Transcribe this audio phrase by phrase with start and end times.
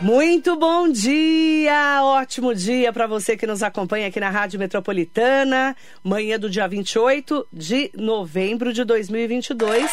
[0.00, 5.76] Muito bom dia, ótimo dia para você que nos acompanha aqui na Rádio Metropolitana.
[6.02, 9.90] Manhã do dia 28 de novembro de 2022.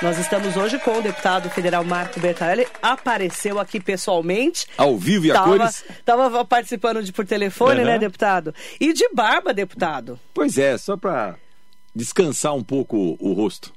[0.00, 2.66] Nós estamos hoje com o deputado federal Marco Bertarelli.
[2.80, 4.66] Apareceu aqui pessoalmente.
[4.78, 5.84] Ao vivo e a tava, cores.
[5.90, 7.86] Estava participando de por telefone, Uhum.
[7.86, 8.54] né, deputado?
[8.80, 10.18] E de barba, deputado.
[10.32, 11.36] Pois é, só para
[11.94, 13.70] descansar um pouco o, o rosto.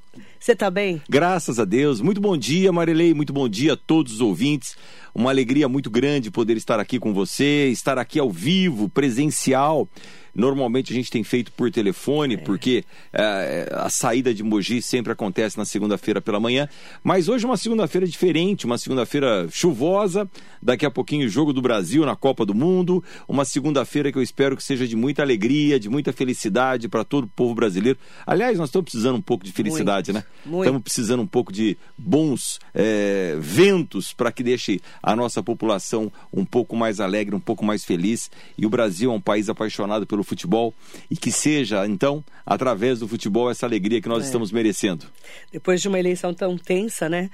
[0.44, 1.02] Você tá bem?
[1.10, 2.02] Graças a Deus.
[2.02, 3.14] Muito bom dia, Marilei.
[3.14, 4.76] Muito bom dia a todos os ouvintes.
[5.16, 9.88] Uma alegria muito grande poder estar aqui com você, estar aqui ao vivo, presencial.
[10.36, 15.58] Normalmente a gente tem feito por telefone, porque eh, a saída de Mogi sempre acontece
[15.58, 16.68] na segunda-feira pela manhã.
[17.04, 20.28] Mas hoje é uma segunda-feira diferente, uma segunda-feira chuvosa.
[20.62, 23.04] Daqui a pouquinho, o Jogo do Brasil na Copa do Mundo.
[23.28, 27.26] Uma segunda-feira que eu espero que seja de muita alegria, de muita felicidade para todo
[27.26, 28.00] o povo brasileiro.
[28.26, 30.32] Aliás, nós estamos precisando um pouco de felicidade, Muito, né?
[30.46, 30.64] muito.
[30.64, 36.44] Estamos precisando um pouco de bons eh, ventos para que deixe a nossa população um
[36.46, 38.32] pouco mais alegre, um pouco mais feliz.
[38.58, 40.74] E o Brasil é um país apaixonado pelo futebol
[41.10, 44.26] e que seja, então, através do futebol, essa alegria que nós É.
[44.26, 45.06] estamos merecendo.
[45.52, 47.30] Depois de uma eleição tão tensa, né?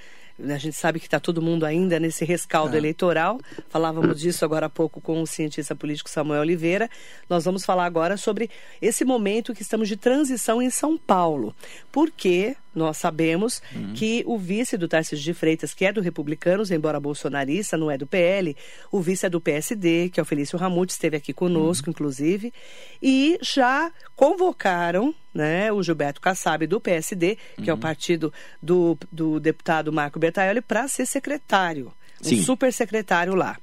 [0.47, 3.39] A gente sabe que está todo mundo ainda nesse rescaldo eleitoral.
[3.67, 6.89] Falávamos disso agora há pouco com o cientista político Samuel Oliveira.
[7.29, 8.49] Nós vamos falar agora sobre
[8.81, 11.53] esse momento que estamos de transição em São Paulo.
[11.91, 13.61] Porque nós sabemos
[13.95, 17.97] que o vice do Tarcísio de Freitas, que é do Republicanos, embora bolsonarista, não é
[17.97, 18.55] do PL,
[18.91, 22.53] o vice é do PSD, que é o Felício Ramute, esteve aqui conosco, inclusive,
[23.01, 29.39] e já convocaram né, o Gilberto Kassab do PSD, que é o partido do, do
[29.39, 31.93] deputado Marco Bertaioli, para ser secretário.
[32.21, 32.41] Um Sim.
[32.41, 33.57] super secretário lá.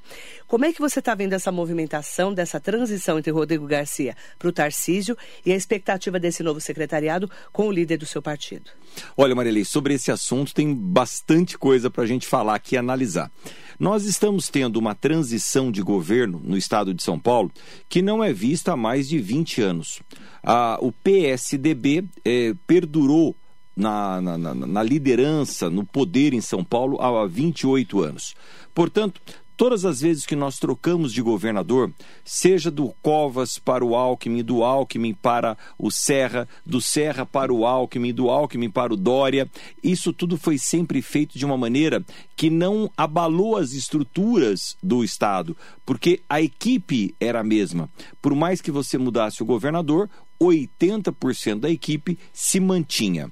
[0.47, 4.53] Como é que você está vendo essa movimentação, dessa transição entre Rodrigo Garcia para o
[4.53, 8.71] Tarcísio e a expectativa desse novo secretariado com o líder do seu partido?
[9.17, 13.31] Olha, Marilei, sobre esse assunto tem bastante coisa para a gente falar aqui e analisar.
[13.79, 17.51] Nós estamos tendo uma transição de governo no estado de São Paulo
[17.89, 20.01] que não é vista há mais de 20 anos.
[20.43, 23.37] Ah, o PSDB eh, perdurou
[23.77, 28.35] na, na, na- na liderança, no poder em São Paulo há 28 anos.
[28.75, 29.21] Portanto,
[29.57, 31.91] todas as vezes que nós trocamos de governador,
[32.25, 37.65] seja do Covas para o Alckmin, do Alckmin para o Serra, do Serra para o
[37.67, 39.51] Alckmin, do Alckmin para o Dória,
[39.83, 42.05] isso tudo foi sempre feito de uma maneira
[42.35, 45.57] que não abalou as estruturas do Estado,
[45.87, 47.89] porque a equipe era a mesma.
[48.21, 50.09] Por mais que você mudasse o governador,
[50.39, 53.31] 80% da equipe se mantinha.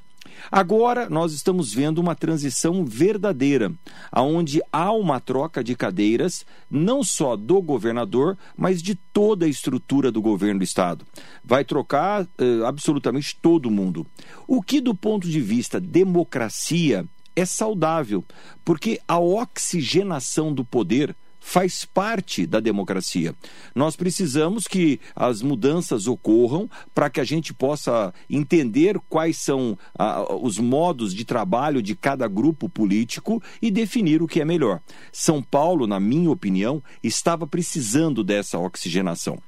[0.51, 3.73] Agora nós estamos vendo uma transição verdadeira,
[4.11, 10.11] aonde há uma troca de cadeiras, não só do governador, mas de toda a estrutura
[10.11, 11.07] do governo do estado.
[11.45, 14.07] Vai trocar eh, absolutamente todo mundo.
[14.47, 17.05] O que do ponto de vista democracia
[17.37, 18.25] é saudável,
[18.65, 23.35] porque a oxigenação do poder faz parte da democracia.
[23.75, 30.25] Nós precisamos que as mudanças ocorram para que a gente possa entender quais são ah,
[30.37, 34.81] os modos de trabalho de cada grupo político e definir o que é melhor.
[35.13, 39.39] São Paulo, na minha opinião, estava precisando dessa oxigenação.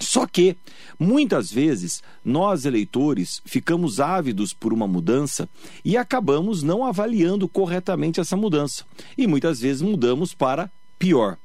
[0.00, 0.56] Só que,
[0.98, 5.48] muitas vezes, nós eleitores ficamos ávidos por uma mudança
[5.84, 8.84] e acabamos não avaliando corretamente essa mudança.
[9.16, 11.38] E muitas vezes mudamos para pior.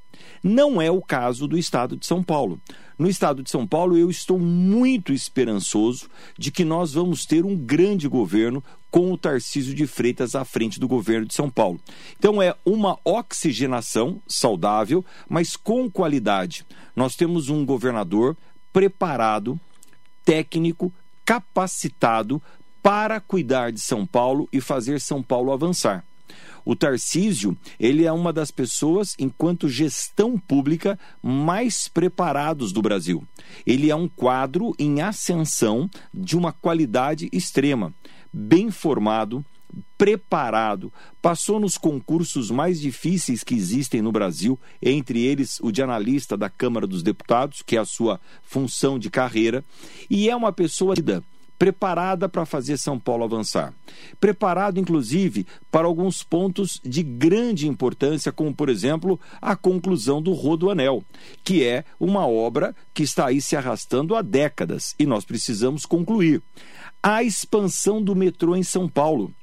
[0.44, 2.60] Não é o caso do estado de São Paulo.
[2.98, 7.56] No estado de São Paulo, eu estou muito esperançoso de que nós vamos ter um
[7.56, 11.80] grande governo com o Tarcísio de Freitas à frente do governo de São Paulo.
[12.20, 16.66] Então é uma oxigenação saudável, mas com qualidade.
[16.96, 18.38] Nós temos um governador
[18.72, 19.60] preparado,
[20.24, 20.94] técnico,
[21.26, 22.42] capacitado
[22.84, 26.06] para cuidar de São Paulo e fazer São Paulo avançar.
[26.66, 33.24] O Tarcísio, ele é uma das pessoas, enquanto gestão pública, mais preparados do Brasil.
[33.66, 37.94] Ele é um quadro em ascensão de uma qualidade extrema,
[38.32, 39.46] bem formado,
[39.98, 46.38] preparado, passou nos concursos mais difíceis que existem no Brasil, entre eles o de analista
[46.38, 49.64] da Câmara dos Deputados, que é a sua função de carreira,
[50.10, 50.94] e é uma pessoa
[51.64, 53.74] preparada para fazer São Paulo avançar.
[54.20, 61.06] Preparado, inclusive, para alguns pontos de grande importância, como, por exemplo, a conclusão do Rodoanel,
[61.42, 66.42] que é uma obra que está aí se arrastando há décadas e nós precisamos concluir.
[67.02, 69.34] A expansão do metrô em São Paulo.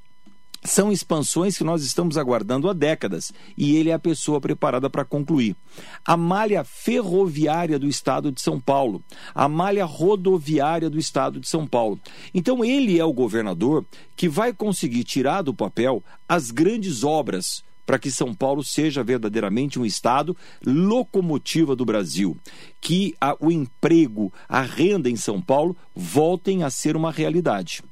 [0.63, 5.07] São expansões que nós estamos aguardando há décadas e ele é a pessoa preparada para
[5.07, 5.57] concluir.
[6.05, 9.03] A malha ferroviária do estado de São Paulo,
[9.35, 11.99] a malha rodoviária do estado de São Paulo.
[12.35, 17.99] Então, ele é o governador que vai conseguir tirar do papel as grandes obras para
[17.99, 22.37] que São Paulo seja verdadeiramente um estado locomotiva do Brasil,
[22.81, 27.83] que a, o emprego, a renda em São Paulo voltem a ser uma realidade.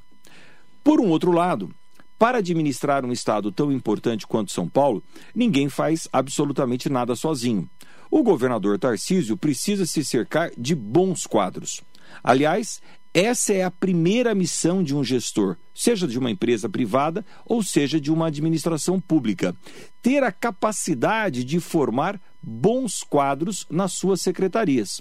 [0.85, 1.75] Por um outro lado,
[2.19, 5.03] para administrar um estado tão importante quanto São Paulo,
[5.35, 7.69] ninguém faz absolutamente nada sozinho.
[8.11, 11.83] O governador Tarcísio precisa se cercar de bons quadros.
[12.25, 12.81] Aliás,
[13.13, 18.01] essa é a primeira missão de um gestor, seja de uma empresa privada ou seja
[18.01, 19.55] de uma administração pública.
[20.03, 25.01] Ter a capacidade de formar bons quadros nas suas secretarias.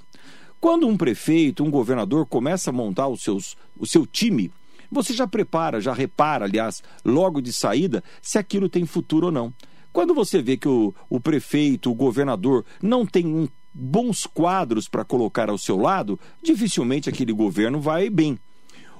[0.59, 4.51] Quando um prefeito, um governador começa a montar os seus, o seu time,
[4.91, 9.53] você já prepara, já repara, aliás, logo de saída, se aquilo tem futuro ou não.
[9.91, 15.05] Quando você vê que o, o prefeito, o governador, não tem um bons quadros para
[15.05, 18.39] colocar ao seu lado, dificilmente aquele governo vai bem.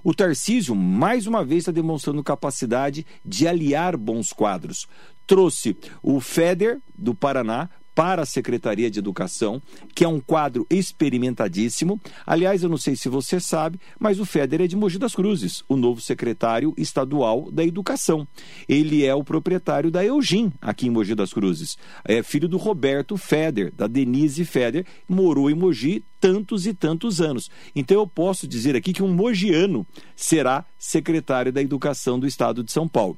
[0.04, 4.88] O Tarcísio, mais uma vez, está demonstrando capacidade de aliar bons quadros.
[5.26, 9.60] Trouxe o FEDER, do Paraná, para a Secretaria de Educação,
[9.96, 12.00] que é um quadro experimentadíssimo.
[12.28, 15.64] Aliás, eu não sei se você sabe, mas o Feder é de Mogi das Cruzes,
[15.68, 18.28] o novo secretário estadual da Educação.
[18.70, 21.76] Ele é o proprietário da Eugim, aqui em Mogi das Cruzes.
[22.06, 27.50] É filho do Roberto Feder, da Denise Feder, morou em Mogi tantos e tantos anos.
[27.76, 29.86] Então eu posso dizer aqui que um mogiano
[30.16, 33.18] será secretário da Educação do Estado de São Paulo.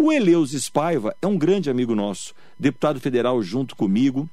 [0.00, 4.30] O Eleus Spaiva é um grande amigo nosso, deputado federal junto comigo,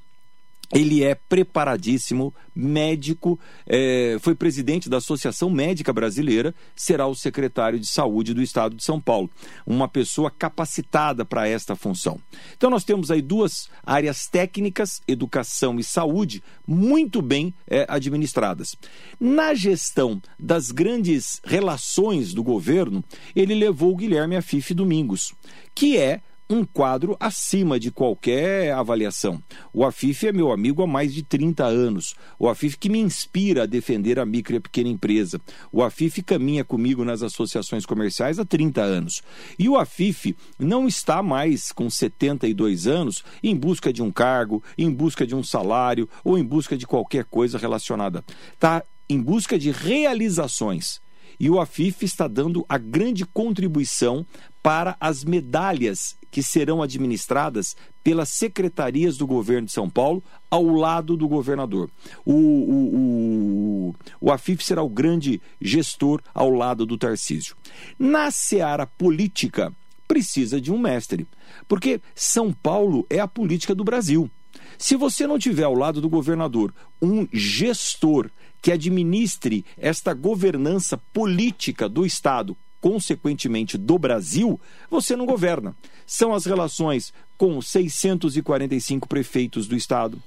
[0.74, 7.86] ele é preparadíssimo, médico, é, foi presidente da Associação Médica Brasileira, será o secretário de
[7.86, 9.30] Saúde do Estado de São Paulo.
[9.66, 12.18] Uma pessoa capacitada para esta função.
[12.56, 18.76] Então, nós temos aí duas áreas técnicas, educação e saúde, muito bem é, administradas.
[19.20, 23.04] Na gestão das grandes relações do governo,
[23.34, 25.32] ele levou o Guilherme Afife Domingos,
[25.74, 29.42] que é um quadro acima de qualquer avaliação.
[29.72, 32.14] O Afif é meu amigo há mais de 30 anos.
[32.38, 35.40] O Afif que me inspira a defender a micro e a pequena empresa.
[35.72, 39.22] O Afif caminha comigo nas associações comerciais há 30 anos.
[39.58, 44.90] E o Afif não está mais com 72 anos em busca de um cargo, em
[44.90, 48.24] busca de um salário ou em busca de qualquer coisa relacionada.
[48.52, 51.00] Está em busca de realizações.
[51.38, 54.24] E o Afif está dando a grande contribuição
[54.62, 61.16] para as medalhas que serão administradas pelas secretarias do governo de São Paulo ao lado
[61.16, 61.90] do governador.
[62.24, 67.56] O, o, o, o Afif será o grande gestor ao lado do Tarcísio.
[67.98, 69.72] Na seara política,
[70.06, 71.26] precisa de um mestre,
[71.66, 74.30] porque São Paulo é a política do Brasil.
[74.78, 78.30] Se você não tiver ao lado do governador um gestor
[78.66, 84.60] que administre esta governança política do Estado consequentemente do Brasil,
[84.90, 85.72] você não governa.
[86.04, 90.20] São as relações com 645 prefeitos do estado.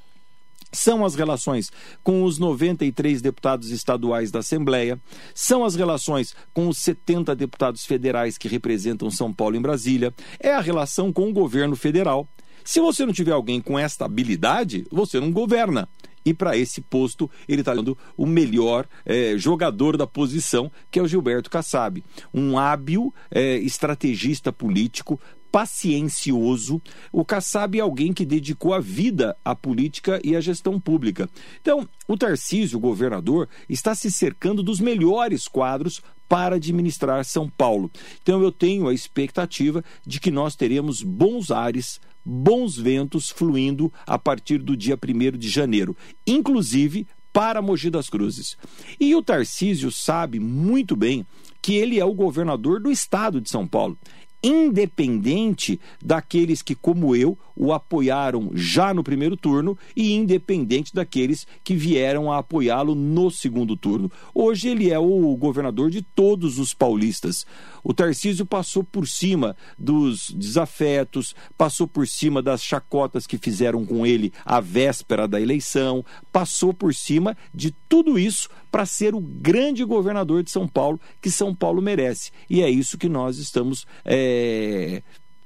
[0.71, 1.69] São as relações
[2.01, 4.97] com os 93 deputados estaduais da Assembleia,
[5.35, 10.53] são as relações com os 70 deputados federais que representam São Paulo em Brasília, é
[10.53, 12.25] a relação com o governo federal.
[12.63, 15.87] Se você não tiver alguém com esta habilidade, você não governa
[16.25, 21.01] e para esse posto ele está dando o melhor é, jogador da posição, que é
[21.01, 22.03] o Gilberto Kassab.
[22.33, 25.19] Um hábil é, estrategista político,
[25.51, 26.81] paciencioso.
[27.11, 31.27] O Kassab é alguém que dedicou a vida à política e à gestão pública.
[31.61, 37.89] Então, o Tarcísio, o governador, está se cercando dos melhores quadros para administrar São Paulo.
[38.21, 44.17] Então, eu tenho a expectativa de que nós teremos bons ares bons ventos fluindo a
[44.17, 45.95] partir do dia 1 de janeiro,
[46.25, 48.57] inclusive para Mogi das Cruzes.
[48.99, 51.25] E o Tarcísio sabe muito bem
[51.61, 53.97] que ele é o governador do estado de São Paulo
[54.41, 61.75] independente daqueles que, como eu, o apoiaram já no primeiro turno e independente daqueles que
[61.75, 64.09] vieram a apoiá-lo no segundo turno.
[64.33, 67.45] Hoje ele é o governador de todos os paulistas.
[67.83, 74.05] O Tarcísio passou por cima dos desafetos, passou por cima das chacotas que fizeram com
[74.05, 79.83] ele à véspera da eleição, passou por cima de tudo isso para ser o grande
[79.83, 82.31] governador de São Paulo que São Paulo merece.
[82.49, 85.01] E é isso que nós estamos é,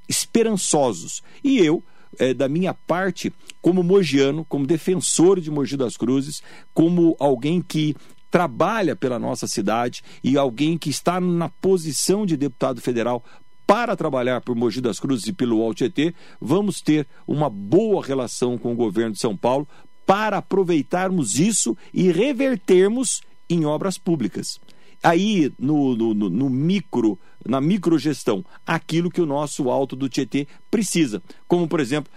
[0.08, 1.24] esperançosos.
[1.44, 1.84] E eu,
[2.20, 7.96] é, da minha parte, como mogiano, como defensor de Mogi das Cruzes, como alguém que
[8.34, 13.24] trabalha pela nossa cidade e alguém que está na posição de deputado federal
[13.68, 18.74] para trabalhar por Mogi das Cruzes e pelo UOL-Tietê, vamos ter uma boa relação com
[18.74, 19.68] o governo de São Paulo
[20.04, 24.60] para aproveitarmos isso e revertermos em obras públicas.
[25.04, 31.22] aí no, no, no micro, na microgestão, aquilo que o nosso alto do Tietê precisa.
[31.48, 32.12] Como, por exemplo,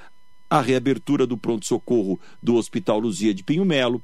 [0.49, 4.01] a reabertura do pronto-socorro do Hospital Luzia de Pinho Melo,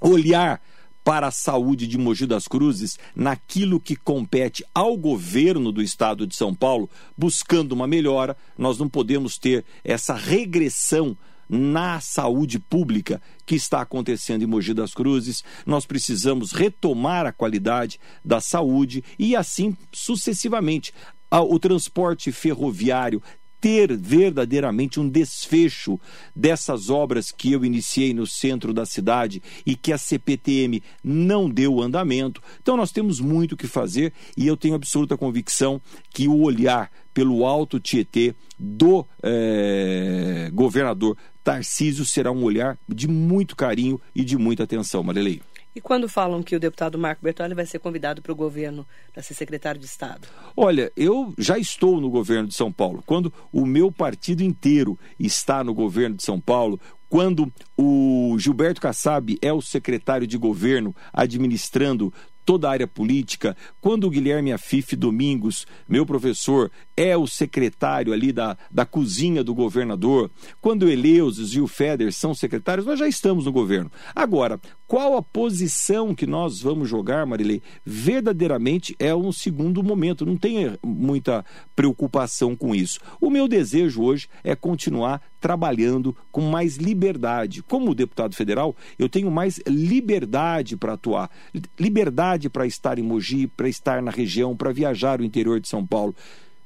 [0.00, 0.60] olhar
[1.04, 6.36] para a saúde de Mogi das Cruzes naquilo que compete ao governo do estado de
[6.36, 8.36] São Paulo, buscando uma melhora.
[8.56, 11.16] Nós não podemos ter essa regressão
[11.48, 15.44] na saúde pública que está acontecendo em Mogi das Cruzes.
[15.66, 20.94] Nós precisamos retomar a qualidade da saúde e assim sucessivamente.
[21.30, 23.22] O transporte ferroviário
[23.62, 25.98] ter verdadeiramente um desfecho
[26.34, 31.80] dessas obras que eu iniciei no centro da cidade e que a CPTM não deu
[31.80, 32.42] andamento.
[32.60, 36.90] Então nós temos muito o que fazer e eu tenho absoluta convicção que o olhar
[37.14, 44.36] pelo alto Tietê do é, governador Tarcísio será um olhar de muito carinho e de
[44.36, 45.40] muita atenção, Marilei.
[45.74, 49.22] E quando falam que o deputado Marco Bertoli vai ser convidado para o governo para
[49.22, 50.28] ser secretário de Estado?
[50.54, 53.02] Olha, eu já estou no governo de São Paulo.
[53.06, 59.38] Quando o meu partido inteiro está no governo de São Paulo, quando o Gilberto Kassab
[59.40, 62.12] é o secretário de governo administrando
[62.44, 68.32] toda a área política, quando o Guilherme Afif Domingos, meu professor, é o secretário ali
[68.32, 70.30] da, da cozinha do governador,
[70.60, 73.90] quando Eleusis e o Feder são secretários, nós já estamos no governo.
[74.14, 77.62] Agora, qual a posição que nós vamos jogar, Marilei?
[77.84, 81.44] Verdadeiramente é um segundo momento, não tenha muita
[81.74, 83.00] preocupação com isso.
[83.20, 87.62] O meu desejo hoje é continuar trabalhando com mais liberdade.
[87.62, 91.30] Como deputado federal, eu tenho mais liberdade para atuar,
[91.78, 95.86] liberdade para estar em Mogi, para estar na região, para viajar o interior de São
[95.86, 96.14] Paulo.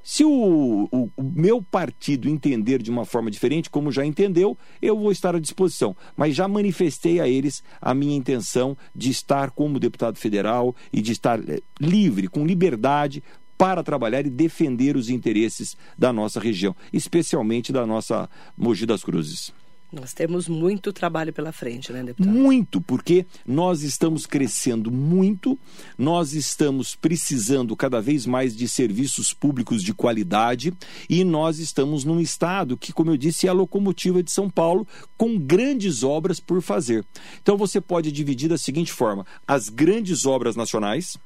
[0.09, 4.97] Se o, o, o, meu partido entender de uma forma diferente, como já entendeu, eu
[4.97, 5.93] vou estar à disposição.
[6.15, 11.11] Mas já manifestei a eles a minha intenção de estar como deputado federal e de
[11.11, 13.21] estar é, livre, com liberdade,
[13.57, 19.51] para trabalhar e defender os interesses da nossa região, especialmente da nossa Mogi das Cruzes.
[19.89, 22.33] Nós temos muito trabalho pela frente, né, deputado?
[22.33, 25.57] Muito, porque nós estamos crescendo muito,
[25.97, 30.73] nós estamos precisando cada vez mais de serviços públicos de qualidade
[31.09, 34.85] e nós estamos num estado que, como eu disse, é a locomotiva de São Paulo,
[35.17, 37.05] com grandes obras por fazer.
[37.41, 41.17] Então você pode dividir da seguinte forma: as grandes obras nacionais,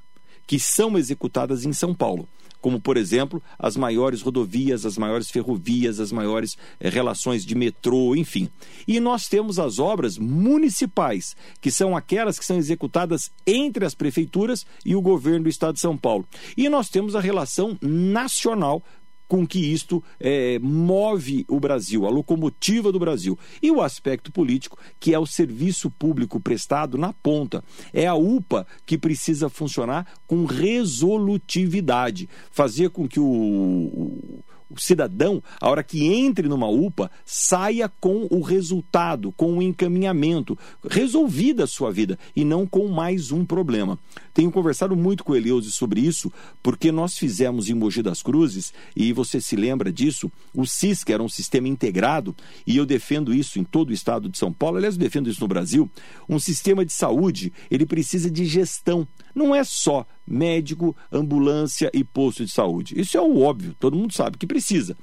[0.46, 2.28] que são executadas em São Paulo
[2.62, 8.16] como, por exemplo, as maiores rodovias, as maiores ferrovias, as maiores eh, relações de metrô,
[8.16, 8.48] enfim.
[8.88, 14.66] E nós temos as obras municipais, que são aquelas que são executadas entre as prefeituras
[14.86, 16.26] e o governo do estado de São Paulo.
[16.56, 18.84] E nós temos a relação nacional
[19.32, 23.40] com que isto é, move o Brasil, a locomotiva do Brasil.
[23.64, 27.64] E o aspecto político, que é o serviço público prestado na ponta.
[27.94, 34.44] É a UPA que precisa funcionar com resolutividade, fazer com que o, o
[34.78, 40.58] cidadão, a hora que entre numa UPA, saia com o resultado, com o encaminhamento,
[40.90, 43.98] resolvida a sua vida e não com mais um problema.
[44.34, 48.74] Tenho conversado muito com o Eleuze sobre isso, porque nós fizemos em Mogi das Cruzes,
[48.96, 52.36] e você se lembra disso, o SIS, que era um sistema integrado,
[52.66, 55.42] e eu defendo isso em todo o estado de São Paulo, aliás, eu defendo isso
[55.42, 55.90] no Brasil,
[56.28, 59.08] um sistema de saúde, ele precisa de gestão.
[59.34, 63.00] Não é só médico, ambulância e posto de saúde.
[63.00, 64.98] Isso é o óbvio, todo mundo sabe que precisa.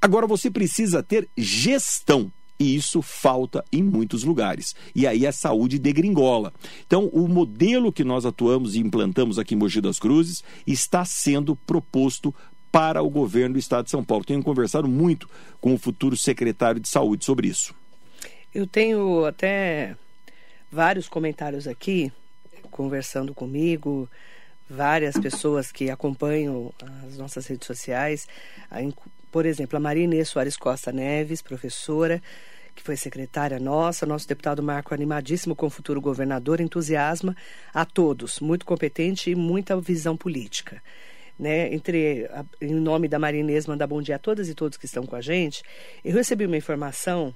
[0.00, 2.32] Agora você precisa ter gestão.
[2.58, 4.74] E isso falta em muitos lugares.
[4.94, 6.52] E aí a saúde degringola.
[6.86, 11.56] Então, o modelo que nós atuamos e implantamos aqui em Mogi das Cruzes está sendo
[11.56, 12.34] proposto
[12.70, 14.24] para o governo do estado de São Paulo.
[14.24, 15.28] Tenho conversado muito
[15.60, 17.74] com o futuro secretário de saúde sobre isso.
[18.54, 19.96] Eu tenho até
[20.70, 22.12] vários comentários aqui
[22.70, 24.08] conversando comigo,
[24.68, 26.72] várias pessoas que acompanham
[27.06, 28.26] as nossas redes sociais.
[29.32, 32.22] Por exemplo, a Maria Inês Soares Costa Neves, professora,
[32.74, 37.34] que foi secretária nossa, nosso deputado Marco animadíssimo com o futuro governador, entusiasma
[37.72, 40.82] a todos, muito competente e muita visão política.
[41.38, 44.84] Né, entre em nome da Maria Inês, mandar bom dia a todas e todos que
[44.84, 45.62] estão com a gente.
[46.04, 47.34] Eu recebi uma informação,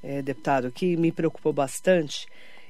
[0.00, 2.26] é, deputado, que me preocupou bastante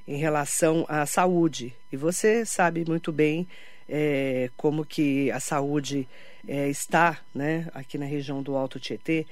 [0.09, 1.77] em relação à saúde.
[1.93, 3.47] E você sabe muito bem
[3.87, 6.09] é, como que a saúde
[6.47, 9.27] é, está né, aqui na região do Alto Tietê.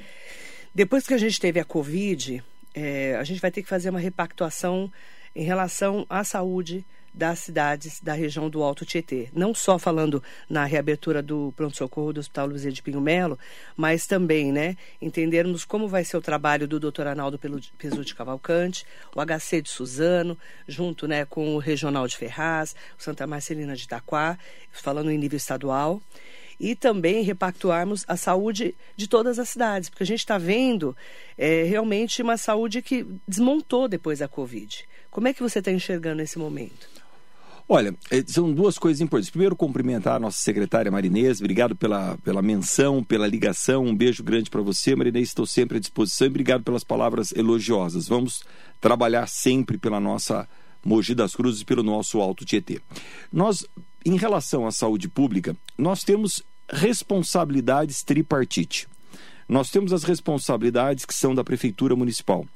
[0.75, 2.43] Depois que a gente teve a Covid,
[2.75, 4.91] é, a gente vai ter que fazer uma repactuação
[5.35, 9.29] em relação à saúde das cidades da região do Alto Tietê.
[9.33, 13.39] Não só falando na reabertura do pronto-socorro do Hospital Luzia de Pinho Melo,
[13.77, 17.09] mas também né, entendermos como vai ser o trabalho do Dr.
[17.09, 17.39] Arnaldo
[17.77, 20.39] Pesuti Cavalcante, o HC de Suzano,
[20.69, 24.39] junto né, com o Regional de Ferraz, o Santa Marcelina de Itaquá,
[24.71, 26.01] falando em nível estadual
[26.61, 30.95] e também repactuarmos a saúde de todas as cidades, porque a gente está vendo
[31.39, 34.87] é, realmente uma saúde que desmontou depois da Covid.
[35.11, 36.89] Como é que você está enxergando esse momento?
[37.73, 39.31] Olha, é, são duas coisas importantes.
[39.31, 41.39] Primeiro, cumprimentar a nossa secretária Marinês.
[41.39, 43.87] Obrigado pela, pela menção, pela ligação.
[43.87, 45.29] Um beijo grande para você, Marinês.
[45.29, 46.27] Estou sempre à disposição.
[46.27, 48.09] Obrigado pelas palavras elogiosas.
[48.09, 48.43] Vamos
[48.81, 50.49] trabalhar sempre pela nossa
[50.85, 52.81] Mogi das Cruzes e pelo nosso Alto Tietê.
[53.33, 53.65] Nós,
[54.05, 58.89] em relação à saúde pública, nós temos responsabilidades tripartite.
[59.49, 62.47] Nós temos as responsabilidades que são da Prefeitura Municipal.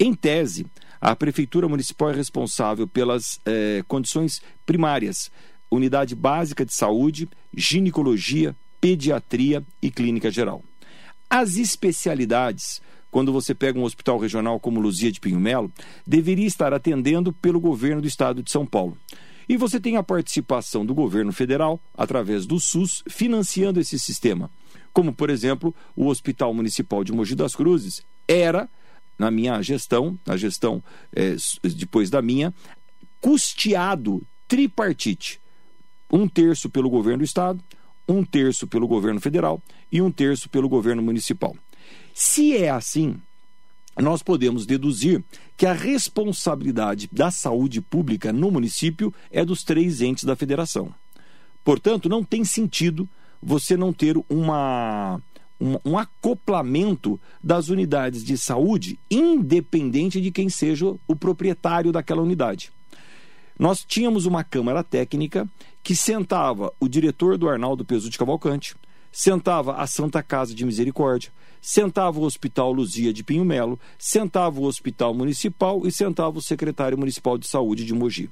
[0.00, 0.66] Em tese,
[1.00, 5.30] a Prefeitura Municipal é responsável pelas eh, condições primárias,
[5.70, 10.62] unidade básica de saúde, ginecologia, pediatria e clínica geral.
[11.28, 12.80] As especialidades,
[13.10, 15.72] quando você pega um hospital regional como Luzia de Pinho Melo,
[16.06, 18.96] deveria estar atendendo pelo governo do estado de São Paulo.
[19.48, 24.50] E você tem a participação do governo federal, através do SUS, financiando esse sistema.
[24.92, 28.68] Como, por exemplo, o Hospital Municipal de Mogi das Cruzes era,
[29.18, 30.82] na minha gestão, na gestão
[31.14, 31.36] é,
[31.76, 32.52] depois da minha,
[33.20, 35.40] custeado tripartite.
[36.10, 37.62] Um terço pelo governo do estado,
[38.06, 41.56] um terço pelo governo federal e um terço pelo governo municipal.
[42.14, 43.16] Se é assim,
[44.00, 45.22] nós podemos deduzir
[45.56, 50.94] que a responsabilidade da saúde pública no município é dos três entes da federação.
[51.62, 53.08] Portanto, não tem sentido
[53.42, 55.20] você não ter uma,
[55.60, 62.72] um, um acoplamento das unidades de saúde, independente de quem seja o proprietário daquela unidade.
[63.58, 65.48] Nós tínhamos uma Câmara Técnica
[65.82, 68.74] que sentava o diretor do Arnaldo Pesutti Cavalcante,
[69.12, 74.64] sentava a Santa Casa de Misericórdia, sentava o Hospital Luzia de Pinho Melo, sentava o
[74.64, 78.30] Hospital Municipal e sentava o Secretário Municipal de Saúde de Mogi.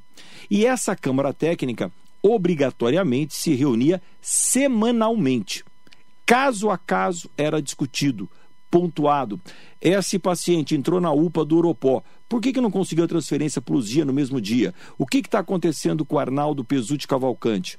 [0.51, 5.65] E essa Câmara Técnica obrigatoriamente se reunia semanalmente.
[6.27, 8.29] Caso a caso era discutido,
[8.71, 9.41] pontuado.
[9.81, 12.03] Esse paciente entrou na UPA do Oropó.
[12.29, 14.73] Por que, que não conseguiu a transferência para Luzia no mesmo dia?
[14.97, 17.79] O que está acontecendo com o Arnaldo Pesutti Cavalcante?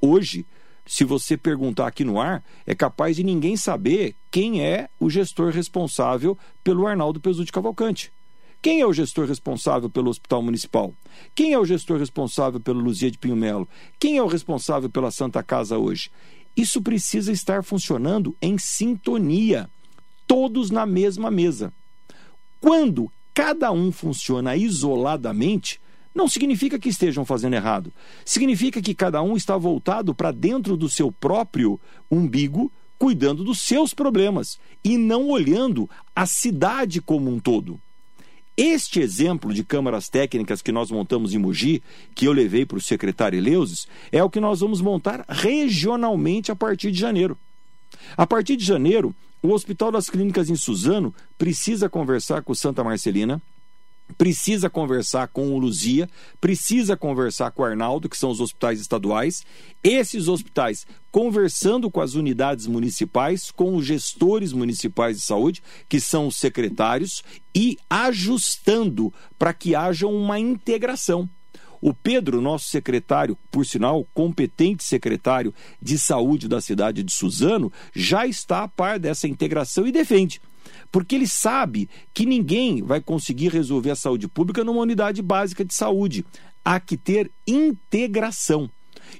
[0.00, 0.46] Hoje,
[0.90, 5.52] se você perguntar aqui no ar, é capaz de ninguém saber quem é o gestor
[5.52, 8.12] responsável pelo Arnaldo Pesutti Cavalcante.
[8.60, 10.92] Quem é o gestor responsável pelo Hospital Municipal?
[11.32, 13.68] Quem é o gestor responsável pelo Luzia de Pinho Melo?
[14.00, 16.10] Quem é o responsável pela Santa Casa hoje?
[16.56, 19.70] Isso precisa estar funcionando em sintonia,
[20.26, 21.72] todos na mesma mesa.
[22.60, 25.80] Quando cada um funciona isoladamente,
[26.14, 27.92] não significa que estejam fazendo errado.
[28.24, 33.94] Significa que cada um está voltado para dentro do seu próprio umbigo, cuidando dos seus
[33.94, 37.80] problemas e não olhando a cidade como um todo.
[38.56, 41.82] Este exemplo de câmaras técnicas que nós montamos em Mogi,
[42.14, 46.56] que eu levei para o secretário Eleuses, é o que nós vamos montar regionalmente a
[46.56, 47.38] partir de janeiro.
[48.16, 53.40] A partir de janeiro, o Hospital das Clínicas em Suzano precisa conversar com Santa Marcelina,
[54.16, 56.08] precisa conversar com o Luzia,
[56.40, 59.44] precisa conversar com o Arnaldo, que são os hospitais estaduais.
[59.82, 66.28] Esses hospitais conversando com as unidades municipais, com os gestores municipais de saúde, que são
[66.28, 67.22] os secretários,
[67.54, 71.28] e ajustando para que haja uma integração.
[71.80, 78.26] O Pedro, nosso secretário, por sinal, competente secretário de saúde da cidade de Suzano, já
[78.26, 80.40] está a par dessa integração e defende
[80.90, 85.74] porque ele sabe que ninguém vai conseguir resolver a saúde pública numa unidade básica de
[85.74, 86.24] saúde.
[86.64, 88.70] Há que ter integração.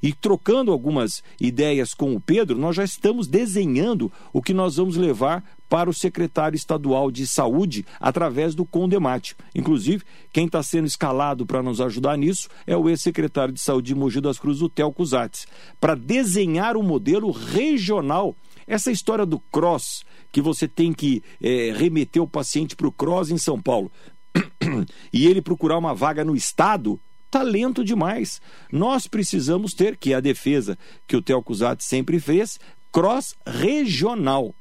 [0.02, 4.96] E trocando algumas ideias com o Pedro, nós já estamos desenhando o que nós vamos
[4.96, 9.36] levar para o secretário estadual de saúde através do Condemate.
[9.54, 13.94] Inclusive, quem está sendo escalado para nos ajudar nisso é o ex-secretário de saúde de
[13.94, 15.46] Mogi das Cruzes, o Theo Cusatz,
[15.80, 18.34] para desenhar um modelo regional.
[18.70, 23.32] Essa história do cross, que você tem que é, remeter o paciente para o CROSS
[23.32, 23.90] em São Paulo
[25.12, 26.96] e ele procurar uma vaga no Estado,
[27.28, 28.40] tá lento demais.
[28.70, 32.60] Nós precisamos ter, que é a defesa que o Theo Cusat sempre fez,
[32.92, 34.54] cross regional.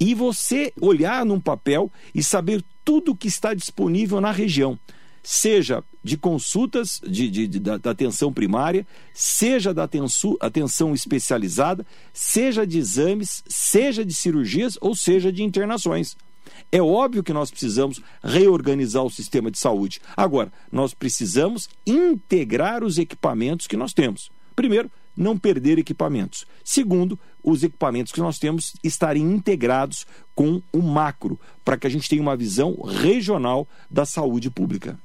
[0.00, 4.76] E você olhar num papel e saber tudo que está disponível na região
[5.22, 11.86] seja de consultas de, de, de da, da, atenção primária, seja da atenção, atenção especializada,
[12.12, 16.16] seja de exames, seja de cirurgias ou seja de internações.
[16.72, 20.00] É óbvio que nós precisamos reorganizar o sistema de saúde.
[20.16, 24.30] Agora, nós precisamos integrar os equipamentos que nós temos.
[24.56, 26.46] Primeiro, não perder equipamentos.
[26.64, 32.08] Segundo, os equipamentos que nós temos estarem integrados com o macro, para que a gente
[32.08, 34.98] tenha uma visão regional da saúde pública.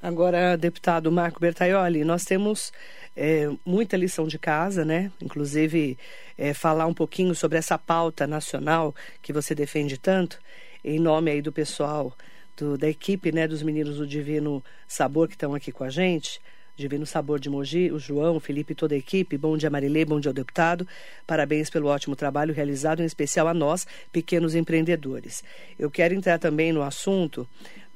[0.00, 2.72] Agora, deputado Marco Bertaioli, nós temos
[3.16, 5.10] é, muita lição de casa, né?
[5.20, 5.98] Inclusive,
[6.36, 10.38] é, falar um pouquinho sobre essa pauta nacional que você defende tanto,
[10.84, 12.16] em nome aí do pessoal
[12.56, 16.40] do, da equipe, né, dos meninos do Divino Sabor que estão aqui com a gente.
[16.76, 19.36] Divino Sabor de Mogi, o João, o Felipe e toda a equipe.
[19.36, 20.86] Bom dia, Marilê, bom dia ao deputado.
[21.26, 25.42] Parabéns pelo ótimo trabalho realizado, em especial a nós, pequenos empreendedores.
[25.76, 27.48] Eu quero entrar também no assunto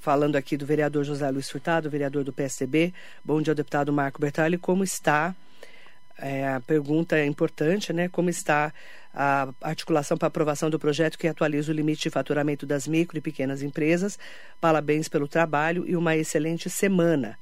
[0.02, 2.92] falando aqui do vereador José Luiz Furtado, vereador do PSDB.
[3.24, 4.58] Bom dia deputado Marco Bertali.
[4.58, 5.32] Como está?
[6.18, 8.08] É, a pergunta é importante, né?
[8.08, 8.74] Como está
[9.14, 13.20] a articulação para aprovação do projeto que atualiza o limite de faturamento das micro e
[13.20, 14.18] pequenas empresas?
[14.60, 17.38] Parabéns pelo trabalho e uma excelente semana.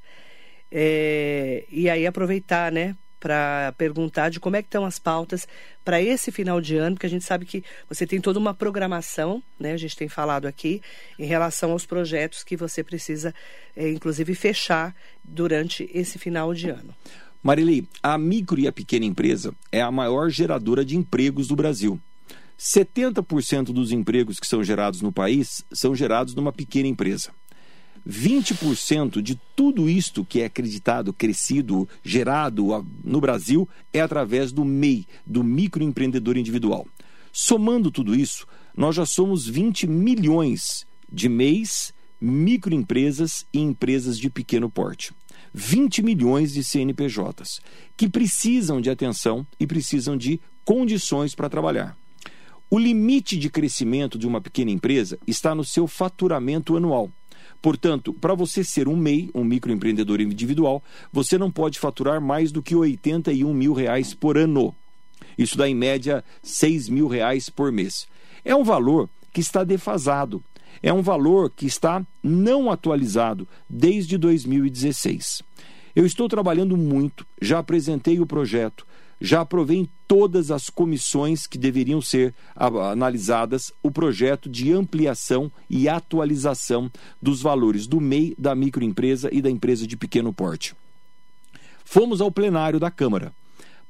[0.70, 5.46] É, e aí aproveitar, né, para perguntar de como é que estão as pautas
[5.84, 9.42] para esse final de ano, porque a gente sabe que você tem toda uma programação,
[9.58, 9.72] né?
[9.72, 10.82] A gente tem falado aqui
[11.18, 13.34] em relação aos projetos que você precisa,
[13.76, 16.94] é, inclusive, fechar durante esse final de ano.
[17.42, 22.00] Marilei, a micro e a pequena empresa é a maior geradora de empregos do Brasil.
[22.58, 27.30] 70% dos empregos que são gerados no país são gerados numa pequena empresa.
[28.08, 35.06] 20% de tudo isto que é acreditado, crescido, gerado no Brasil é através do MEI,
[35.26, 36.86] do microempreendedor individual.
[37.32, 44.70] Somando tudo isso, nós já somos 20 milhões de MEIs, microempresas e empresas de pequeno
[44.70, 45.12] porte.
[45.52, 47.60] 20 milhões de CNPJs
[47.96, 51.96] que precisam de atenção e precisam de condições para trabalhar.
[52.70, 57.10] O limite de crescimento de uma pequena empresa está no seu faturamento anual.
[57.62, 62.62] Portanto, para você ser um MEI, um microempreendedor individual, você não pode faturar mais do
[62.62, 64.74] que 81 mil reais por ano.
[65.36, 68.06] Isso dá em média 6 mil reais por mês.
[68.44, 70.42] É um valor que está defasado.
[70.82, 75.42] É um valor que está não atualizado desde 2016.
[75.94, 78.86] Eu estou trabalhando muito, já apresentei o projeto,
[79.20, 85.88] já aprovei em todas as comissões que deveriam ser analisadas o projeto de ampliação e
[85.88, 90.74] atualização dos valores do MEI, da microempresa e da empresa de pequeno porte.
[91.84, 93.32] Fomos ao plenário da Câmara.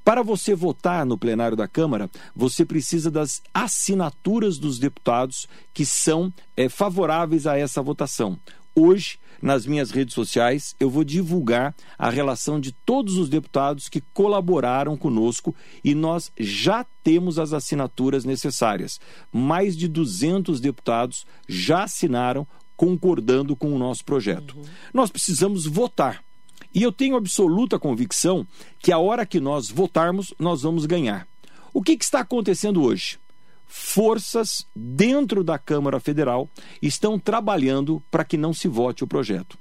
[0.03, 6.33] Para você votar no plenário da Câmara, você precisa das assinaturas dos deputados que são
[6.57, 8.39] é, favoráveis a essa votação.
[8.75, 14.01] Hoje, nas minhas redes sociais, eu vou divulgar a relação de todos os deputados que
[14.13, 19.01] colaboraram conosco e nós já temos as assinaturas necessárias.
[19.33, 24.57] Mais de 200 deputados já assinaram concordando com o nosso projeto.
[24.57, 24.65] Uhum.
[24.95, 26.25] Nós precisamos votar.
[26.75, 28.47] E eu tenho absoluta convicção
[28.79, 31.27] que a hora que nós votarmos, nós vamos ganhar.
[31.75, 33.19] O que, que está acontecendo hoje?
[33.71, 36.51] Forças dentro da Câmara Federal
[36.83, 39.57] estão trabalhando para que não se vote o projeto.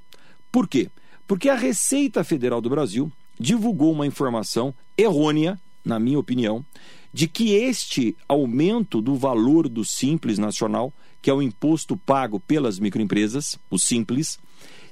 [0.52, 0.90] Por quê?
[1.28, 6.66] Porque a Receita Federal do Brasil divulgou uma informação errônea, na minha opinião,
[7.14, 10.92] de que este aumento do valor do Simples Nacional,
[11.22, 14.40] que é o imposto pago pelas microempresas, o Simples,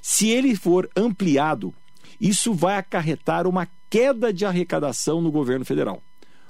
[0.00, 1.74] se ele for ampliado,
[2.20, 6.00] isso vai acarretar uma queda de arrecadação no governo federal.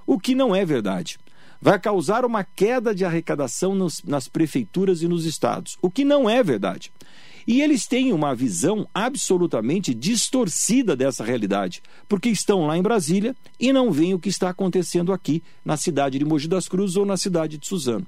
[0.07, 1.19] O que não é verdade
[1.61, 6.29] vai causar uma queda de arrecadação nos, nas prefeituras e nos estados, o que não
[6.29, 6.92] é verdade.
[7.47, 13.73] E eles têm uma visão absolutamente distorcida dessa realidade, porque estão lá em Brasília e
[13.73, 17.16] não veem o que está acontecendo aqui na cidade de Mogi das Cruzes ou na
[17.16, 18.07] cidade de Suzano.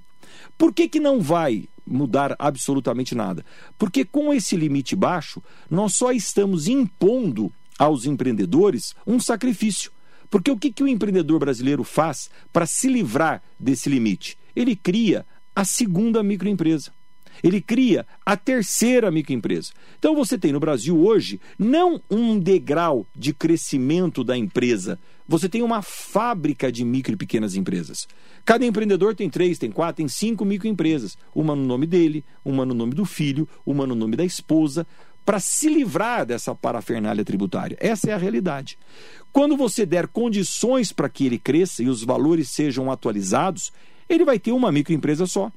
[0.58, 3.42] Por que, que não vai mudar absolutamente nada?
[3.78, 9.90] Porque com esse limite baixo, nós só estamos impondo aos empreendedores um sacrifício.
[10.30, 14.38] Porque o que, que o empreendedor brasileiro faz para se livrar desse limite?
[14.54, 16.92] Ele cria a segunda microempresa.
[17.42, 19.72] Ele cria a terceira microempresa.
[19.98, 25.62] Então você tem no Brasil hoje não um degrau de crescimento da empresa, você tem
[25.62, 28.08] uma fábrica de micro e pequenas empresas.
[28.44, 31.16] Cada empreendedor tem três, tem quatro, tem cinco microempresas.
[31.32, 34.84] Uma no nome dele, uma no nome do filho, uma no nome da esposa,
[35.24, 37.76] para se livrar dessa parafernália tributária.
[37.80, 38.78] Essa é a realidade.
[39.32, 43.72] Quando você der condições para que ele cresça e os valores sejam atualizados,
[44.08, 45.52] ele vai ter uma microempresa só.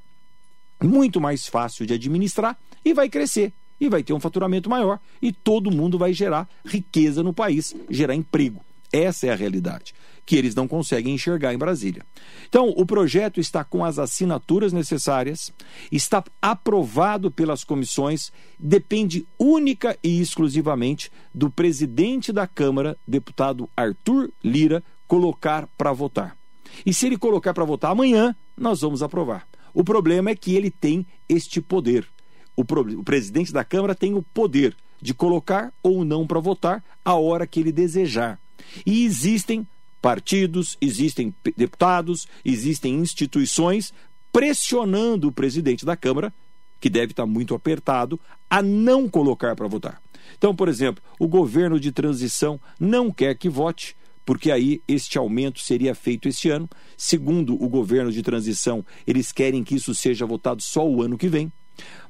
[0.82, 3.52] Muito mais fácil de administrar e vai crescer.
[3.80, 8.15] E vai ter um faturamento maior e todo mundo vai gerar riqueza no país, gerar
[8.15, 8.63] emprego.
[8.93, 12.06] Essa é a realidade que eles não conseguem enxergar em Brasília.
[12.47, 15.51] Então, o projeto está com as assinaturas necessárias,
[15.91, 24.84] está aprovado pelas comissões, depende única e exclusivamente do presidente da Câmara, deputado Arthur Lira,
[25.08, 26.38] colocar para votar.
[26.86, 29.47] E se ele colocar para votar amanhã, nós vamos aprovar.
[29.73, 32.08] O problema é que ele tem este poder.
[32.56, 37.15] O, o presidente da Câmara tem o poder de colocar ou não para votar a
[37.15, 38.39] hora que ele desejar.
[38.86, 39.67] E existem
[40.02, 43.93] partidos, existem deputados, existem instituições
[44.32, 46.34] pressionando o presidente da Câmara,
[46.82, 50.02] que deve estar muito apertado, a não colocar para votar.
[50.38, 53.95] Então, por exemplo, o governo de transição não quer que vote,
[54.26, 56.69] porque aí este aumento seria feito este ano.
[56.97, 61.30] Segundo o governo de transição, eles querem que isso seja votado só o ano que
[61.30, 61.52] vem.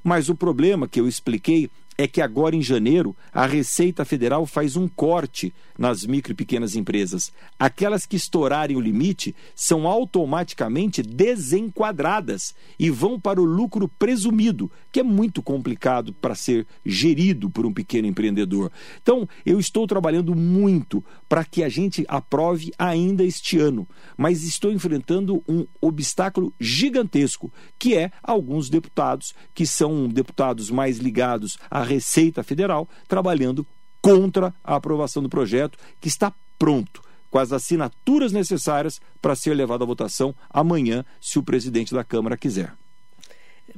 [0.03, 4.75] Mas o problema que eu expliquei é que agora em janeiro a Receita Federal faz
[4.75, 7.31] um corte nas micro e pequenas empresas.
[7.57, 14.99] Aquelas que estourarem o limite são automaticamente desenquadradas e vão para o lucro presumido, que
[14.99, 18.71] é muito complicado para ser gerido por um pequeno empreendedor.
[19.01, 24.71] Então, eu estou trabalhando muito para que a gente aprove ainda este ano, mas estou
[24.71, 32.43] enfrentando um obstáculo gigantesco, que é alguns deputados que são deputados mais ligados à Receita
[32.43, 33.65] Federal trabalhando
[34.01, 39.83] contra a aprovação do projeto, que está pronto, com as assinaturas necessárias para ser levado
[39.83, 42.73] à votação amanhã, se o presidente da Câmara quiser.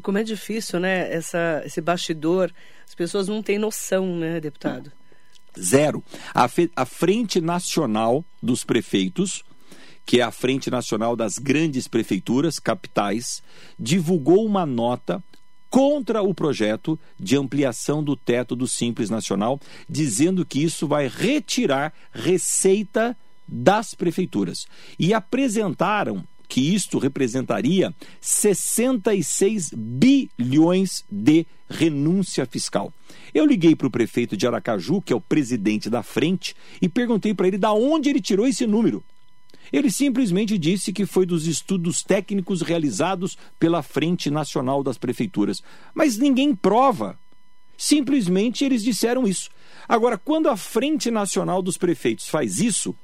[0.02, 1.14] Como é difícil, né?
[1.14, 2.52] Essa, esse bastidor,
[2.88, 4.92] as pessoas não têm noção, né, deputado?
[5.58, 6.04] Zero.
[6.34, 9.44] A, fe, a Frente Nacional dos Prefeitos,
[10.06, 13.42] que é a Frente Nacional das Grandes Prefeituras, capitais,
[13.80, 15.24] divulgou uma nota
[15.76, 19.60] contra o projeto de ampliação do teto do Simples Nacional,
[19.90, 23.14] dizendo que isso vai retirar receita
[23.46, 24.68] das prefeituras.
[24.98, 32.94] E apresentaram que isto representaria 66 bilhões de renúncia fiscal.
[33.34, 37.34] Eu liguei para o prefeito de Aracaju, que é o presidente da frente, e perguntei
[37.34, 39.04] para ele da onde ele tirou esse número.
[39.72, 45.62] Ele simplesmente disse que foi dos estudos técnicos realizados pela Frente Nacional das Prefeituras.
[45.94, 47.18] Mas ninguém prova.
[47.78, 49.50] Simplesmente eles disseram isso.
[49.88, 52.96] Agora, quando a Frente Nacional dos Prefeitos faz isso,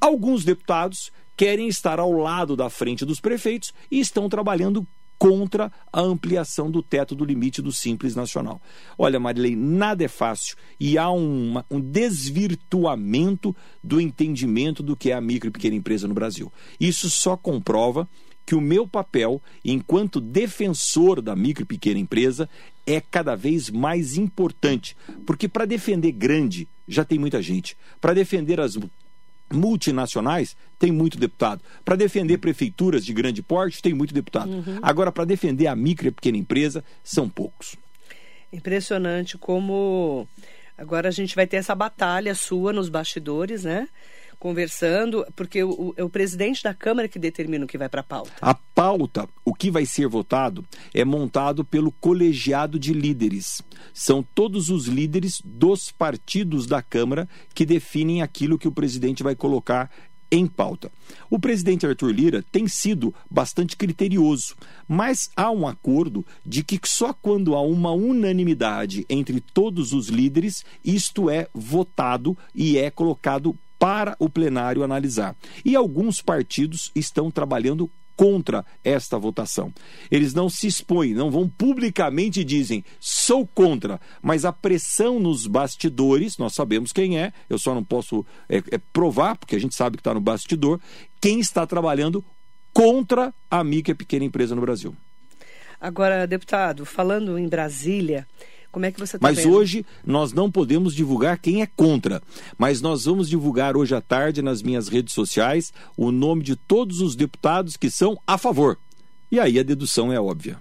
[0.00, 4.86] alguns deputados querem estar ao lado da frente dos prefeitos e estão trabalhando
[5.22, 8.60] contra a ampliação do teto do limite do Simples Nacional.
[8.98, 13.54] Olha, Marilei, nada é fácil e há um desvirtuamento
[13.84, 16.52] do entendimento do que é a micro e pequena empresa no Brasil.
[16.80, 18.08] Isso só comprova
[18.44, 22.48] que o meu papel, enquanto defensor da micro e pequena empresa,
[22.84, 24.96] é cada vez mais importante.
[25.24, 27.76] Porque para defender grande, já tem muita gente.
[28.00, 28.76] Para defender as
[29.52, 31.62] multinacionais, tem muito deputado.
[31.84, 34.50] Para defender prefeituras de grande porte, tem muito deputado.
[34.50, 34.78] Uhum.
[34.82, 37.76] Agora, para defender a micro e a pequena empresa, são poucos.
[38.52, 40.28] Impressionante como
[40.76, 43.88] agora a gente vai ter essa batalha sua nos bastidores, né?
[44.42, 48.04] Conversando, porque o, é o presidente da Câmara que determina o que vai para a
[48.04, 48.32] pauta.
[48.40, 53.62] A pauta, o que vai ser votado, é montado pelo colegiado de líderes.
[53.94, 59.36] São todos os líderes dos partidos da Câmara que definem aquilo que o presidente vai
[59.36, 59.88] colocar
[60.32, 60.90] em pauta.
[61.30, 64.56] O presidente Arthur Lira tem sido bastante criterioso,
[64.88, 70.64] mas há um acordo de que só quando há uma unanimidade entre todos os líderes,
[70.82, 75.34] isto é votado e é colocado para o plenário analisar.
[75.64, 79.74] E alguns partidos estão trabalhando contra esta votação.
[80.08, 85.48] Eles não se expõem, não vão publicamente e dizem sou contra, mas a pressão nos
[85.48, 89.74] bastidores, nós sabemos quem é, eu só não posso é, é provar, porque a gente
[89.74, 90.78] sabe que está no bastidor,
[91.20, 92.24] quem está trabalhando
[92.72, 94.94] contra a micro e pequena empresa no Brasil.
[95.80, 98.28] Agora, deputado, falando em Brasília,
[98.72, 99.52] como é que você tá Mas vendo?
[99.52, 102.22] hoje nós não podemos divulgar quem é contra.
[102.56, 107.00] Mas nós vamos divulgar hoje à tarde nas minhas redes sociais o nome de todos
[107.02, 108.78] os deputados que são a favor.
[109.30, 110.58] E aí a dedução é óbvia.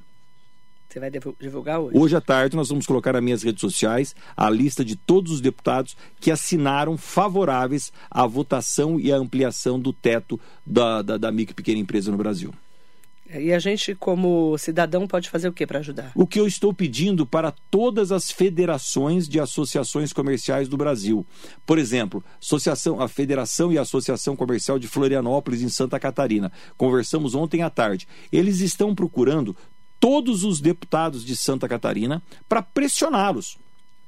[0.89, 1.97] Você vai divulgar hoje?
[1.97, 5.39] Hoje à tarde nós vamos colocar nas minhas redes sociais a lista de todos os
[5.39, 11.53] deputados que assinaram favoráveis à votação e à ampliação do teto da, da, da micro
[11.53, 12.53] e pequena empresa no Brasil.
[13.39, 16.11] E a gente, como cidadão, pode fazer o que para ajudar?
[16.15, 21.25] O que eu estou pedindo para todas as federações de associações comerciais do Brasil.
[21.65, 26.51] Por exemplo, associação, a Federação e a Associação Comercial de Florianópolis, em Santa Catarina.
[26.77, 28.07] Conversamos ontem à tarde.
[28.31, 29.55] Eles estão procurando
[29.99, 33.57] todos os deputados de Santa Catarina para pressioná-los,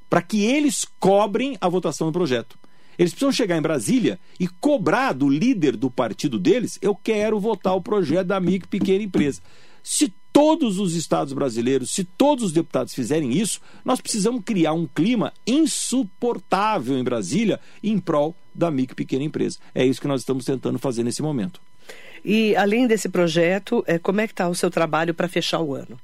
[0.10, 2.58] para que eles cobrem a votação do projeto.
[2.98, 7.76] Eles precisam chegar em Brasília e cobrar do líder do partido deles: eu quero votar
[7.76, 9.42] o projeto da micro pequena empresa.
[9.84, 14.88] Se todos os estados brasileiros, se todos os deputados fizerem isso, nós precisamos criar um
[14.88, 19.60] clima insuportável em Brasília em prol da micro pequena empresa.
[19.76, 21.62] É isso que nós estamos tentando fazer nesse momento.
[22.26, 25.76] E além desse projeto, é, como é que está o seu trabalho para fechar o
[25.76, 26.00] ano?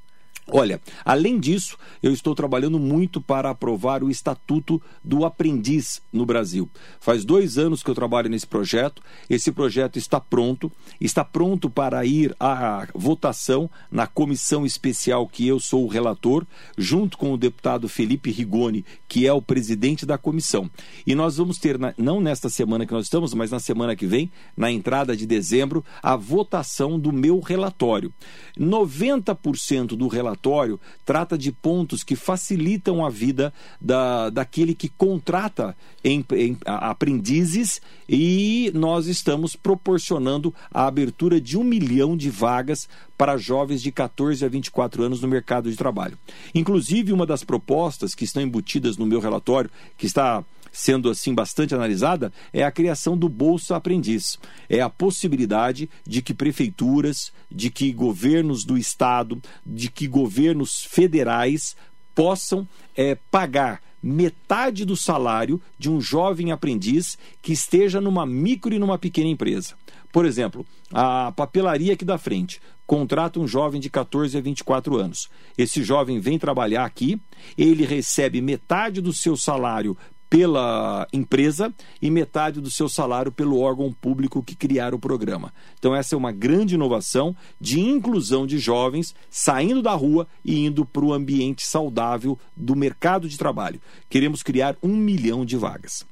[0.52, 6.68] Olha, além disso, eu estou trabalhando muito para aprovar o Estatuto do Aprendiz no Brasil.
[7.00, 9.02] Faz dois anos que eu trabalho nesse projeto.
[9.30, 15.60] Esse projeto está pronto, está pronto para ir à votação na comissão especial que eu
[15.60, 20.70] sou o relator, junto com o deputado Felipe Rigoni, que é o presidente da comissão.
[21.06, 24.32] E nós vamos ter, não nesta semana que nós estamos, mas na semana que vem,
[24.58, 28.12] na entrada de dezembro, a votação do meu relatório.
[28.58, 35.76] 90% do relatório relatório trata de pontos que facilitam a vida da, daquele que contrata
[36.04, 43.38] em, em, aprendizes e nós estamos proporcionando a abertura de um milhão de vagas para
[43.38, 46.18] jovens de 14 a 24 anos no mercado de trabalho.
[46.56, 51.74] Inclusive, uma das propostas que estão embutidas no meu relatório, que está sendo assim bastante
[51.74, 54.40] analisada, é a criação do Bolsa Aprendiz.
[54.70, 61.76] É a possibilidade de que prefeituras, de que governos do estado, de que governos federais
[62.14, 68.80] possam é, pagar metade do salário de um jovem aprendiz que esteja numa micro e
[68.80, 69.76] numa pequena empresa.
[70.12, 75.30] Por exemplo, a papelaria aqui da frente contrata um jovem de 14 a 24 anos.
[75.56, 77.22] Esse jovem vem trabalhar aqui,
[77.56, 79.96] ele recebe metade do seu salário
[80.30, 85.52] pela empresa e metade do seu salário pelo órgão público que criar o programa.
[85.80, 90.86] Então, essa é uma grande inovação de inclusão de jovens saindo da rua e indo
[90.86, 93.82] para o ambiente saudável do mercado de trabalho.
[94.10, 96.06] Queremos criar um milhão de vagas.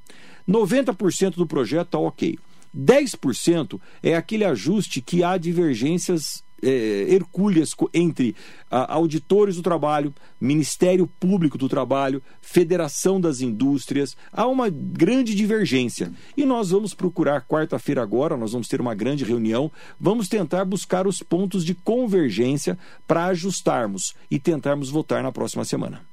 [0.50, 2.40] 90% do projeto está ok.
[2.76, 8.36] 10% é aquele ajuste que há divergências é, hercúleas entre
[8.70, 14.16] ah, auditores do trabalho, Ministério Público do Trabalho, Federação das Indústrias.
[14.32, 16.12] Há uma grande divergência.
[16.36, 21.08] E nós vamos procurar, quarta-feira agora, nós vamos ter uma grande reunião, vamos tentar buscar
[21.08, 26.07] os pontos de convergência para ajustarmos e tentarmos votar na próxima semana.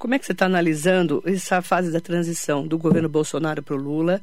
[0.00, 3.78] Como é que você está analisando essa fase da transição do governo Bolsonaro para o
[3.78, 4.22] Lula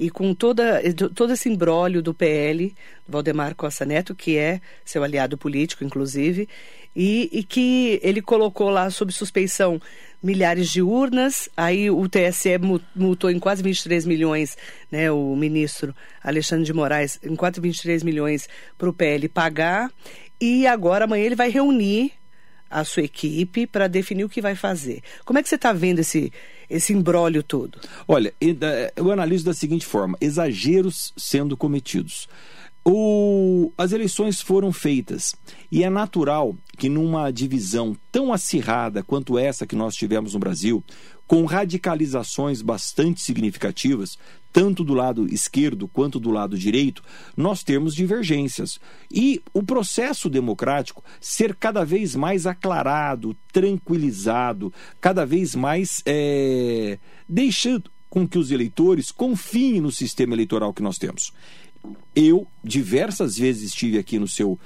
[0.00, 0.80] e com toda,
[1.14, 2.74] todo esse embrólio do PL,
[3.06, 6.48] Valdemar Costa Neto, que é seu aliado político, inclusive,
[6.96, 9.78] e, e que ele colocou lá sob suspeição
[10.22, 12.56] milhares de urnas, aí o TSE
[12.96, 14.56] multou em quase 23 milhões,
[14.90, 19.92] né, o ministro Alexandre de Moraes, em quase 23 milhões para o PL pagar,
[20.40, 22.17] e agora amanhã ele vai reunir
[22.70, 25.02] a sua equipe para definir o que vai fazer.
[25.24, 26.32] Como é que você está vendo esse,
[26.68, 27.80] esse embrólio todo?
[28.06, 28.32] Olha,
[28.96, 32.28] eu analiso da seguinte forma: exageros sendo cometidos.
[32.90, 35.34] O, as eleições foram feitas
[35.70, 40.82] e é natural que numa divisão tão acirrada quanto essa que nós tivemos no Brasil,
[41.26, 44.18] com radicalizações bastante significativas,
[44.52, 47.02] tanto do lado esquerdo quanto do lado direito,
[47.36, 48.80] nós temos divergências.
[49.10, 57.90] E o processo democrático ser cada vez mais aclarado, tranquilizado, cada vez mais é, deixando
[58.08, 61.32] com que os eleitores confiem no sistema eleitoral que nós temos.
[62.14, 64.58] Eu diversas vezes estive aqui no seu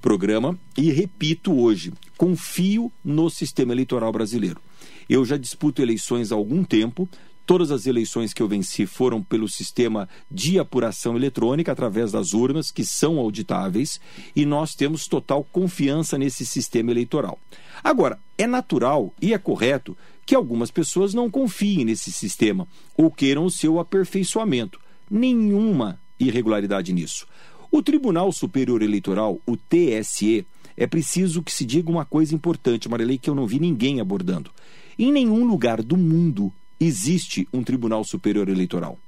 [0.00, 4.60] programa e repito hoje: confio no sistema eleitoral brasileiro.
[5.08, 7.08] Eu já disputo eleições há algum tempo.
[7.46, 12.70] Todas as eleições que eu venci foram pelo sistema de apuração eletrônica, através das urnas,
[12.70, 14.00] que são auditáveis,
[14.36, 17.38] e nós temos total confiança nesse sistema eleitoral.
[17.82, 23.44] Agora, é natural e é correto que algumas pessoas não confiem nesse sistema ou queiram
[23.44, 24.78] o seu aperfeiçoamento.
[25.10, 27.26] Nenhuma irregularidade nisso.
[27.70, 33.18] O Tribunal Superior Eleitoral, o TSE, é preciso que se diga uma coisa importante, Marilei,
[33.18, 34.50] que eu não vi ninguém abordando.
[34.98, 38.98] Em nenhum lugar do mundo existe um Tribunal Superior Eleitoral.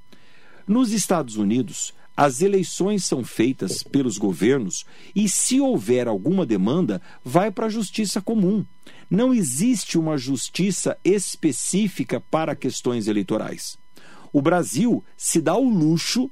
[0.67, 7.49] Nos Estados Unidos, as eleições são feitas pelos governos e, se houver alguma demanda, vai
[7.49, 8.63] para a justiça comum.
[9.09, 13.77] Não existe uma justiça específica para questões eleitorais.
[14.31, 16.29] O Brasil se dá o luxo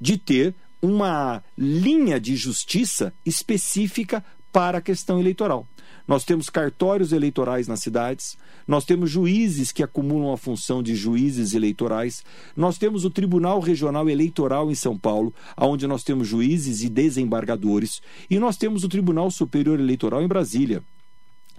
[0.00, 5.66] de ter uma linha de justiça específica para a questão eleitoral.
[6.06, 11.52] Nós temos cartórios eleitorais nas cidades, nós temos juízes que acumulam a função de juízes
[11.52, 12.24] eleitorais,
[12.56, 18.00] nós temos o Tribunal Regional Eleitoral em São Paulo, onde nós temos juízes e desembargadores,
[18.30, 20.82] e nós temos o Tribunal Superior Eleitoral em Brasília,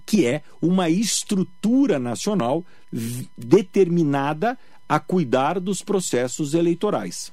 [0.06, 2.64] que é uma estrutura nacional
[3.36, 7.30] determinada a cuidar dos processos eleitorais.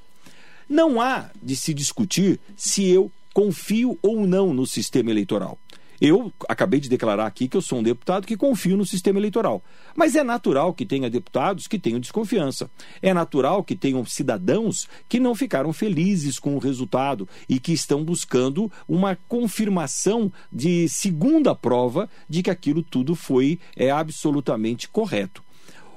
[0.68, 5.58] Não há de se discutir se eu confio ou não no sistema eleitoral.
[6.00, 9.64] Eu acabei de declarar aqui que eu sou um deputado que confio no sistema eleitoral.
[9.96, 12.70] Mas é natural que tenha deputados que tenham desconfiança.
[13.02, 18.04] É natural que tenham cidadãos que não ficaram felizes com o resultado e que estão
[18.04, 25.44] buscando uma confirmação de segunda prova de que aquilo tudo foi é, absolutamente correto.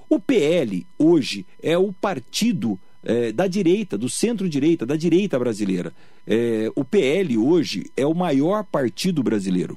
[0.09, 5.92] O PL hoje é o partido é, da direita, do centro-direita, da direita brasileira.
[6.26, 9.76] É, o PL hoje é o maior partido brasileiro.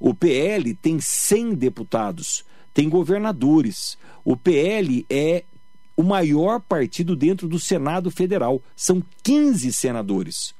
[0.00, 2.42] O PL tem 100 deputados,
[2.72, 3.98] tem governadores.
[4.24, 5.44] O PL é
[5.94, 10.54] o maior partido dentro do Senado Federal, são 15 senadores.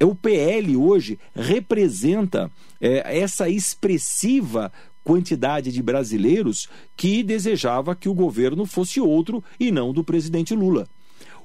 [0.00, 4.72] É, o PL hoje representa é, essa expressiva
[5.04, 10.88] quantidade de brasileiros que desejava que o governo fosse outro e não do presidente Lula.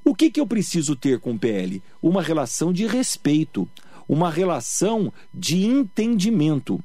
[0.06, 1.82] O que, que eu preciso ter com o PL?
[2.02, 3.68] Uma relação de respeito,
[4.08, 6.84] uma relação de entendimento.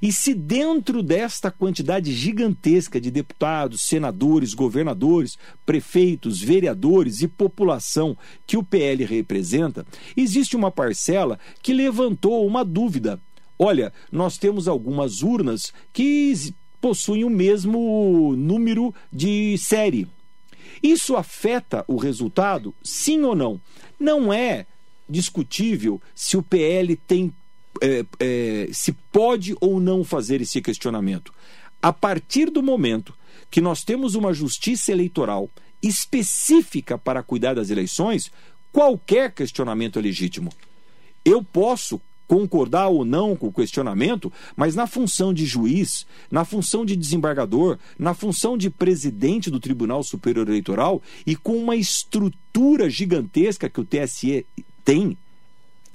[0.00, 8.16] E se dentro desta quantidade gigantesca de deputados, senadores, governadores, prefeitos, vereadores e população
[8.46, 13.20] que o PL representa, existe uma parcela que levantou uma dúvida.
[13.58, 20.06] Olha, nós temos algumas urnas que possuem o mesmo número de série.
[20.82, 22.74] Isso afeta o resultado?
[22.82, 23.60] Sim ou não?
[23.98, 24.66] Não é
[25.08, 27.32] discutível se o PL tem
[27.82, 31.32] é, é, se pode ou não fazer esse questionamento.
[31.80, 33.14] A partir do momento
[33.50, 35.48] que nós temos uma justiça eleitoral
[35.82, 38.32] específica para cuidar das eleições,
[38.72, 40.52] qualquer questionamento é legítimo.
[41.24, 46.84] Eu posso concordar ou não com o questionamento, mas na função de juiz, na função
[46.84, 53.70] de desembargador, na função de presidente do Tribunal Superior Eleitoral e com uma estrutura gigantesca
[53.70, 54.44] que o TSE
[54.84, 55.16] tem,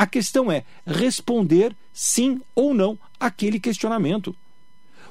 [0.01, 4.35] a questão é responder sim ou não aquele questionamento.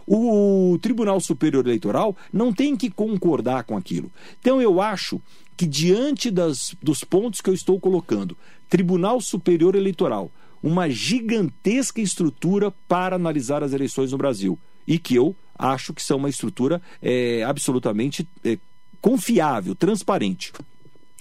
[0.05, 4.11] O Tribunal Superior Eleitoral não tem que concordar com aquilo.
[4.41, 5.22] Então eu acho
[5.57, 8.36] que diante das, dos pontos que eu estou colocando,
[8.68, 10.28] Tribunal Superior Eleitoral,
[10.61, 16.16] uma gigantesca estrutura para analisar as eleições no Brasil e que eu acho que são
[16.16, 18.59] uma estrutura é, absolutamente é,
[19.01, 20.53] confiável, transparente.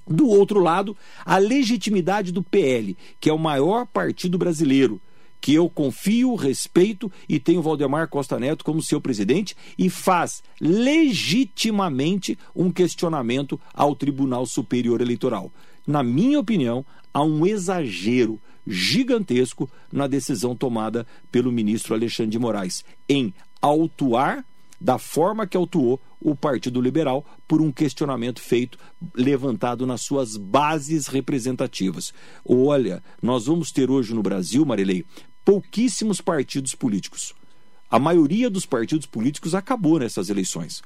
[0.09, 4.99] Do outro lado, a legitimidade do PL, que é o maior partido brasileiro,
[5.39, 12.37] que eu confio, respeito e tenho Valdemar Costa Neto como seu presidente e faz legitimamente
[12.55, 15.51] um questionamento ao Tribunal Superior Eleitoral.
[15.85, 16.83] Na minha opinião,
[17.13, 24.43] há um exagero gigantesco na decisão tomada pelo ministro Alexandre de Moraes em autuar
[24.79, 28.77] da forma que autuou o Partido Liberal por um questionamento feito,
[29.15, 32.13] levantado nas suas bases representativas.
[32.45, 35.05] Olha, nós vamos ter hoje no Brasil, Marilei,
[35.45, 37.33] pouquíssimos partidos políticos.
[37.89, 40.81] A maioria dos partidos políticos acabou nessas eleições.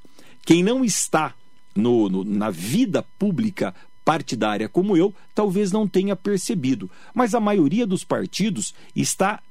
[0.46, 1.34] Quem não está
[1.76, 3.74] no, no, na vida pública
[4.04, 9.42] partidária como eu, talvez não tenha percebido, mas a maioria dos partidos está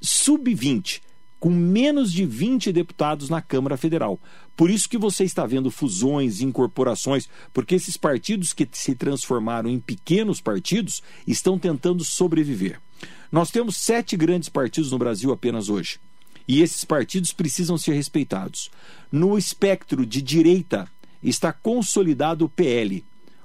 [0.00, 1.00] sub-20,
[1.38, 4.20] com menos de 20 deputados na Câmara Federal.
[4.60, 9.80] Por isso que você está vendo fusões, incorporações, porque esses partidos que se transformaram em
[9.80, 12.78] pequenos partidos estão tentando sobreviver.
[13.32, 15.98] Nós temos sete grandes partidos no Brasil apenas hoje.
[16.46, 18.70] E esses partidos precisam ser respeitados.
[19.10, 20.86] No espectro de direita
[21.22, 23.02] está consolidado o PL.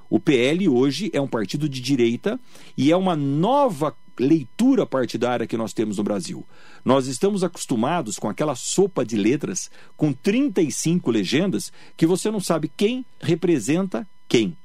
[0.09, 2.38] O PL hoje é um partido de direita
[2.76, 6.45] e é uma nova leitura partidária que nós temos no Brasil.
[6.84, 12.72] Nós estamos acostumados com aquela sopa de letras com 35 legendas que você não sabe
[12.76, 14.55] quem representa quem.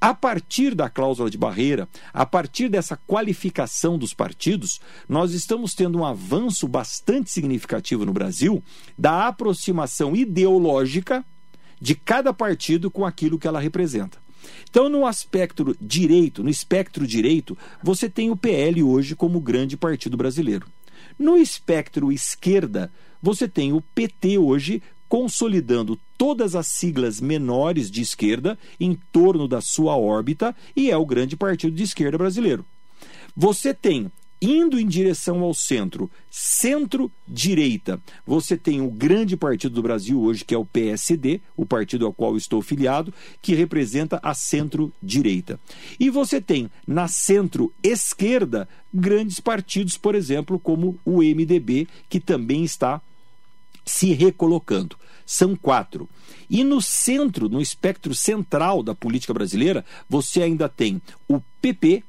[0.00, 5.98] A partir da cláusula de barreira, a partir dessa qualificação dos partidos, nós estamos tendo
[5.98, 8.64] um avanço bastante significativo no Brasil
[8.96, 11.22] da aproximação ideológica
[11.78, 14.18] de cada partido com aquilo que ela representa.
[14.68, 20.16] Então, no aspecto direito, no espectro direito, você tem o PL hoje como grande partido
[20.16, 20.66] brasileiro.
[21.18, 22.90] No espectro esquerda,
[23.22, 29.60] você tem o PT hoje consolidando todas as siglas menores de esquerda em torno da
[29.60, 32.64] sua órbita e é o grande partido de esquerda brasileiro.
[33.36, 34.10] Você tem
[34.40, 40.54] indo em direção ao centro, centro-direita, você tem o grande partido do Brasil hoje, que
[40.54, 43.12] é o PSD, o partido ao qual estou filiado,
[43.42, 45.60] que representa a centro-direita.
[45.98, 53.00] E você tem na centro-esquerda grandes partidos, por exemplo, como o MDB, que também está
[53.84, 54.96] se recolocando.
[55.26, 56.08] São quatro.
[56.48, 62.02] E no centro, no espectro central da política brasileira, você ainda tem o PP,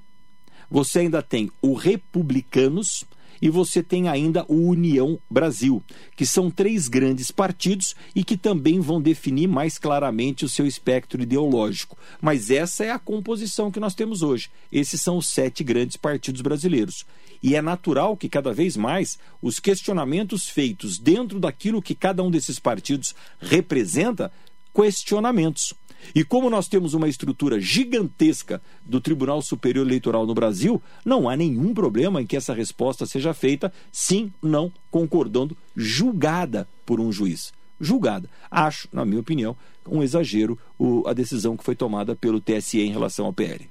[0.71, 3.05] você ainda tem o Republicanos,
[3.41, 5.83] e você tem ainda o União Brasil,
[6.15, 11.23] que são três grandes partidos e que também vão definir mais claramente o seu espectro
[11.23, 11.97] ideológico.
[12.21, 14.51] Mas essa é a composição que nós temos hoje.
[14.71, 17.03] Esses são os sete grandes partidos brasileiros.
[17.41, 22.29] E é natural que cada vez mais os questionamentos feitos dentro daquilo que cada um
[22.29, 24.31] desses partidos representa,
[24.71, 25.73] questionamentos.
[26.13, 31.35] E como nós temos uma estrutura gigantesca do Tribunal Superior Eleitoral no Brasil, não há
[31.35, 37.53] nenhum problema em que essa resposta seja feita sim, não, concordando, julgada por um juiz.
[37.79, 38.29] Julgada.
[38.49, 39.55] Acho, na minha opinião,
[39.89, 40.59] um exagero
[41.05, 43.70] a decisão que foi tomada pelo TSE em relação ao PL.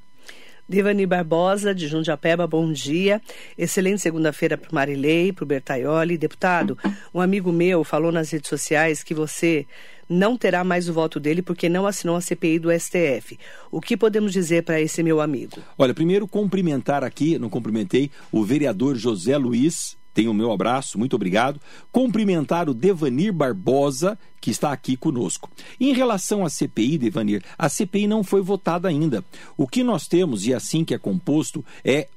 [0.71, 3.21] Devani Barbosa, de Jundiapeba, bom dia.
[3.59, 6.17] Excelente segunda-feira para o Marilei, para o Bertaioli.
[6.17, 6.79] Deputado,
[7.13, 9.67] um amigo meu falou nas redes sociais que você
[10.09, 13.37] não terá mais o voto dele porque não assinou a CPI do STF.
[13.69, 15.57] O que podemos dizer para esse meu amigo?
[15.77, 21.15] Olha, primeiro cumprimentar aqui, não cumprimentei, o vereador José Luiz tem o meu abraço, muito
[21.15, 21.61] obrigado.
[21.93, 25.51] Cumprimentar o Devanir Barbosa, que está aqui conosco.
[25.79, 29.25] Em relação à CPI, Devanir, a CPI não foi votada ainda.
[29.57, 32.09] O que nós temos, e assim que é composto, é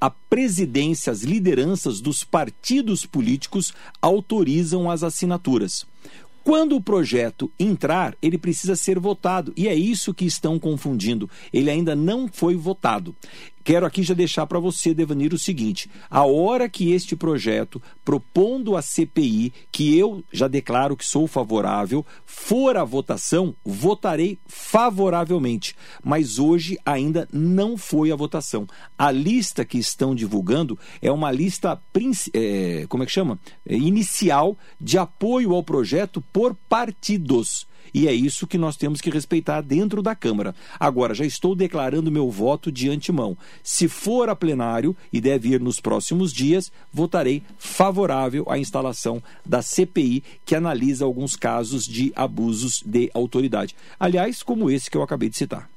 [0.00, 5.86] a presidência, as lideranças dos partidos políticos autorizam as assinaturas.
[6.44, 9.52] Quando o projeto entrar, ele precisa ser votado.
[9.56, 11.30] E é isso que estão confundindo.
[11.52, 13.14] Ele ainda não foi votado.
[13.64, 18.76] Quero aqui já deixar para você, Devanir, o seguinte: a hora que este projeto, propondo
[18.76, 25.76] a CPI, que eu já declaro que sou favorável, for a votação, votarei favoravelmente.
[26.02, 28.66] Mas hoje ainda não foi a votação.
[28.98, 31.80] A lista que estão divulgando é uma lista,
[32.34, 33.38] é, como é que chama?
[33.66, 37.66] É, inicial de apoio ao projeto por partidos.
[37.94, 40.54] E é isso que nós temos que respeitar dentro da Câmara.
[40.78, 43.36] Agora, já estou declarando meu voto de antemão.
[43.62, 49.62] Se for a plenário, e deve ir nos próximos dias, votarei favorável à instalação da
[49.62, 53.74] CPI, que analisa alguns casos de abusos de autoridade.
[53.98, 55.68] Aliás, como esse que eu acabei de citar.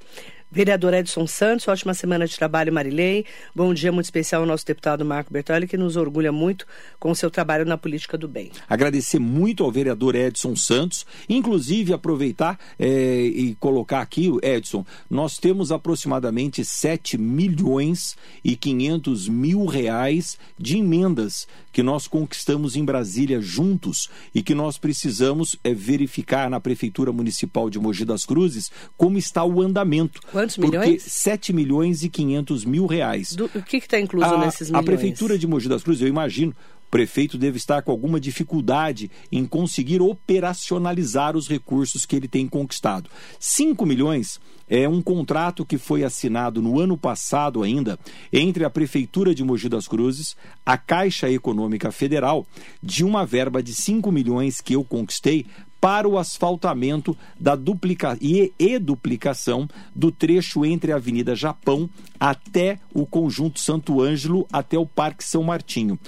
[0.52, 3.26] Vereador Edson Santos, ótima semana de trabalho, Marilei.
[3.54, 6.66] Bom dia muito especial ao nosso deputado Marco Bertoli, que nos orgulha muito
[7.00, 8.52] com o seu trabalho na política do bem.
[8.70, 15.72] Agradecer muito ao vereador Edson Santos, inclusive aproveitar é, e colocar aqui, Edson, nós temos
[15.72, 24.10] aproximadamente 7 milhões e 500 mil reais de emendas que nós conquistamos em Brasília juntos
[24.34, 29.44] e que nós precisamos é, verificar na Prefeitura Municipal de Mogi das Cruzes como está
[29.44, 30.22] o andamento.
[30.32, 31.04] Quantos porque milhões?
[31.04, 33.34] 7 milhões e 500 mil reais.
[33.34, 34.84] Do, o que está incluso a, nesses milhões?
[34.84, 36.56] A Prefeitura de Mogi das Cruzes, eu imagino,
[36.96, 43.10] prefeito deve estar com alguma dificuldade em conseguir operacionalizar os recursos que ele tem conquistado.
[43.38, 44.39] 5 milhões
[44.70, 48.00] é um contrato que foi assinado no ano passado ainda
[48.32, 52.48] entre a Prefeitura de Mogi das Cruzes, a Caixa Econômica Federal,
[52.82, 55.46] de uma verba de 5 milhões que eu conquistei
[55.82, 63.06] para o asfaltamento da duplica e, duplicação do trecho entre a Avenida Japão até o
[63.06, 66.00] Conjunto Santo Ângelo, até o Parque São Martinho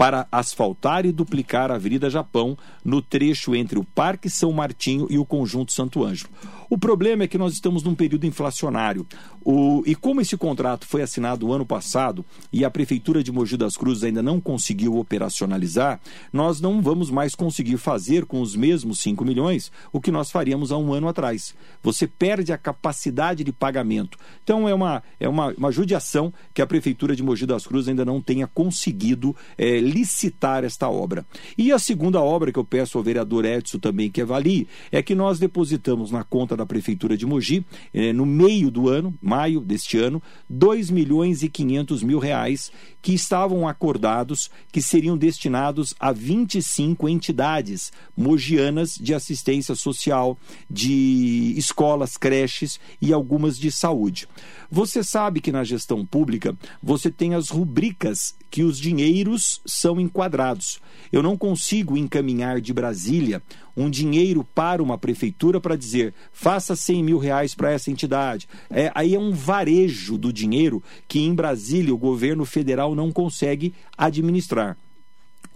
[0.00, 5.18] para asfaltar e duplicar a Avenida Japão no trecho entre o Parque São Martinho e
[5.18, 6.30] o Conjunto Santo Ângelo.
[6.70, 9.04] O problema é que nós estamos num período inflacionário.
[9.44, 13.76] O, e como esse contrato foi assinado ano passado e a Prefeitura de Mogi das
[13.76, 16.00] Cruzes ainda não conseguiu operacionalizar,
[16.32, 20.70] nós não vamos mais conseguir fazer com os mesmos 5 milhões o que nós faríamos
[20.70, 21.56] há um ano atrás.
[21.82, 24.16] Você perde a capacidade de pagamento.
[24.44, 28.04] Então é uma, é uma, uma judiação que a Prefeitura de Mogi das Cruzes ainda
[28.04, 31.24] não tenha conseguido é, licitar esta obra.
[31.58, 35.14] E a segunda obra que eu peço ao vereador Edson também que avalie é que
[35.14, 39.98] nós depositamos na conta da Prefeitura de Mogi, eh, no meio do ano, maio deste
[39.98, 42.70] ano, 2 milhões e 500 mil reais
[43.02, 50.38] que estavam acordados que seriam destinados a 25 entidades mogianas de assistência social,
[50.68, 54.28] de escolas, creches e algumas de saúde.
[54.70, 60.80] Você sabe que na gestão pública você tem as rubricas que os dinheiros são enquadrados.
[61.12, 63.42] Eu não consigo encaminhar de Brasília
[63.76, 68.48] um dinheiro para uma prefeitura para dizer faça 100 mil reais para essa entidade.
[68.68, 73.74] É, aí é um varejo do dinheiro que em Brasília o governo federal não consegue
[73.96, 74.76] administrar.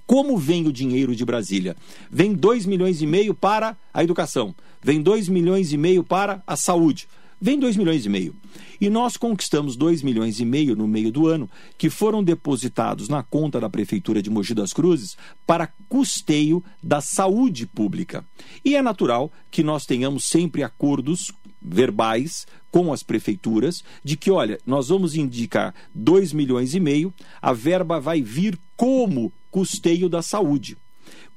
[0.07, 1.77] Como vem o dinheiro de Brasília?
[2.11, 6.57] Vem 2 milhões e meio para a educação, vem 2 milhões e meio para a
[6.57, 7.09] saúde
[7.45, 8.35] vem 2 milhões e meio.
[8.81, 13.23] E nós conquistamos 2 milhões e meio no meio do ano, que foram depositados na
[13.23, 15.15] conta da Prefeitura de Mogi das Cruzes
[15.47, 18.25] para custeio da saúde pública.
[18.65, 21.33] E é natural que nós tenhamos sempre acordos
[21.65, 27.53] verbais com as prefeituras de que, olha, nós vamos indicar 2 milhões e meio, a
[27.53, 30.77] verba vai vir como custeio da saúde.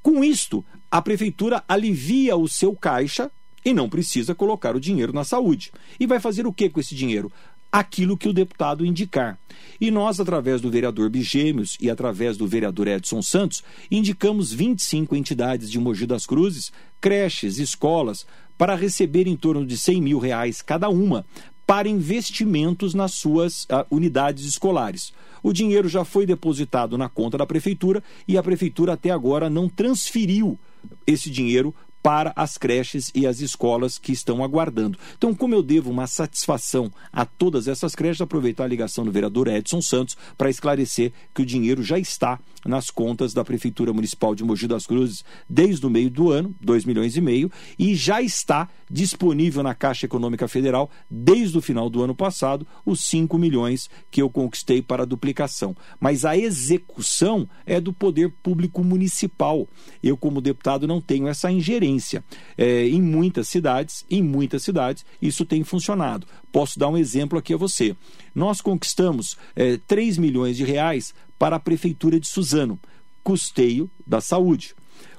[0.01, 3.29] Com isto, a prefeitura alivia o seu caixa
[3.63, 5.71] e não precisa colocar o dinheiro na saúde.
[5.99, 7.31] E vai fazer o que com esse dinheiro?
[7.71, 9.37] Aquilo que o deputado indicar.
[9.79, 15.69] E nós, através do vereador Bigêmeos e através do vereador Edson Santos, indicamos 25 entidades
[15.69, 16.71] de Mogi das Cruzes,
[17.01, 18.25] creches, escolas,
[18.57, 21.25] para receber em torno de 100 mil reais cada uma
[21.65, 25.11] para investimentos nas suas uh, unidades escolares.
[25.43, 29.67] O dinheiro já foi depositado na conta da prefeitura e a prefeitura até agora não
[29.67, 30.57] transferiu
[31.05, 34.97] esse dinheiro para as creches e as escolas que estão aguardando.
[35.17, 39.49] Então, como eu devo uma satisfação a todas essas creches, aproveitar a ligação do vereador
[39.49, 44.43] Edson Santos para esclarecer que o dinheiro já está nas contas da Prefeitura Municipal de
[44.43, 48.69] Mogi das Cruzes desde o meio do ano, 2 milhões e meio, e já está
[48.89, 54.21] disponível na Caixa Econômica Federal desde o final do ano passado os 5 milhões que
[54.21, 55.75] eu conquistei para a duplicação.
[55.99, 59.67] Mas a execução é do poder público municipal.
[60.03, 62.23] Eu, como deputado, não tenho essa ingerência.
[62.57, 66.27] É, em muitas cidades, em muitas cidades, isso tem funcionado.
[66.51, 67.95] Posso dar um exemplo aqui a você.
[68.33, 72.79] Nós conquistamos é, 3 milhões de reais para a Prefeitura de Suzano,
[73.23, 74.75] custeio da saúde.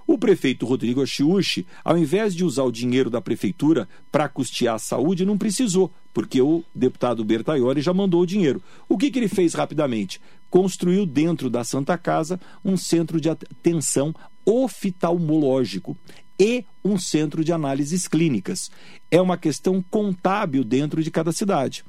[0.07, 4.79] O prefeito Rodrigo Achiuchi, ao invés de usar o dinheiro da prefeitura para custear a
[4.79, 8.63] saúde, não precisou, porque o deputado Bertaioli já mandou o dinheiro.
[8.89, 10.19] O que, que ele fez rapidamente?
[10.49, 14.15] Construiu dentro da Santa Casa um centro de atenção
[14.47, 15.95] oftalmológico
[16.39, 18.71] e um centro de análises clínicas.
[19.11, 21.85] É uma questão contábil dentro de cada cidade.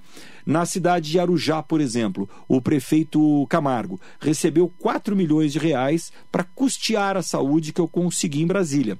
[0.46, 6.44] Na cidade de Arujá, por exemplo, o prefeito Camargo recebeu 4 milhões de reais para
[6.44, 8.98] custear a saúde que eu consegui em Brasília.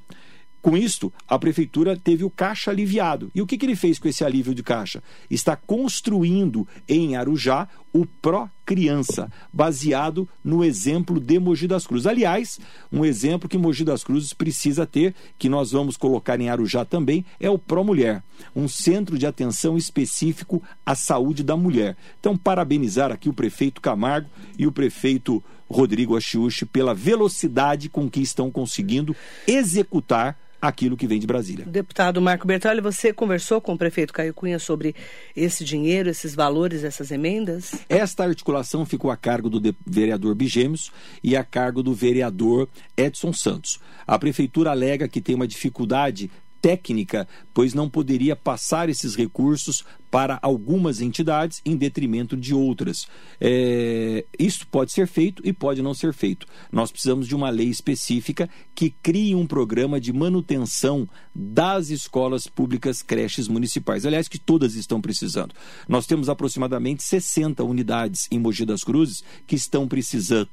[0.62, 3.32] Com isto, a prefeitura teve o caixa aliviado.
[3.34, 5.02] E o que, que ele fez com esse alívio de caixa?
[5.30, 12.06] Está construindo em Arujá o Pró Criança, baseado no exemplo de Mogi das Cruzes.
[12.06, 12.60] Aliás,
[12.92, 17.26] um exemplo que Mogi das Cruzes precisa ter, que nós vamos colocar em Arujá também,
[17.40, 18.22] é o Pró Mulher,
[18.56, 21.98] um centro de atenção específico à saúde da mulher.
[22.20, 28.22] Então, parabenizar aqui o prefeito Camargo e o prefeito Rodrigo Achiuchi pela velocidade com que
[28.22, 29.16] estão conseguindo
[29.48, 31.66] executar aquilo que vem de Brasília.
[31.66, 34.96] Deputado Marco Bertolli, você conversou com o prefeito Caio Cunha sobre
[35.36, 37.76] esse dinheiro, esses valores, essas emendas?
[37.88, 40.92] Esta articulação ficou a cargo do vereador Bigêmeos
[41.24, 43.80] e a cargo do vereador Edson Santos.
[44.06, 46.30] A prefeitura alega que tem uma dificuldade
[46.62, 53.08] técnica, pois não poderia passar esses recursos para algumas entidades em detrimento de outras.
[53.40, 56.48] É, isso pode ser feito e pode não ser feito.
[56.72, 63.02] Nós precisamos de uma lei específica que crie um programa de manutenção das escolas públicas
[63.02, 64.06] creches municipais.
[64.06, 65.54] Aliás, que todas estão precisando.
[65.88, 70.50] Nós temos aproximadamente 60 unidades em Mogi das Cruzes que estão precisando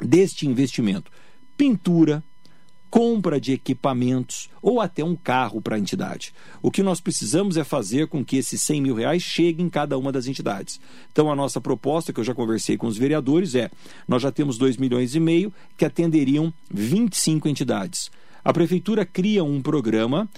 [0.00, 1.10] deste investimento.
[1.56, 2.22] Pintura,
[2.90, 6.32] compra de equipamentos ou até um carro para a entidade.
[6.62, 9.98] O que nós precisamos é fazer com que esses 100 mil reais cheguem em cada
[9.98, 10.80] uma das entidades.
[11.12, 13.70] Então, a nossa proposta, que eu já conversei com os vereadores, é:
[14.06, 18.10] nós já temos 2 milhões e meio que atenderiam 25 entidades.
[18.44, 20.28] A prefeitura cria um programa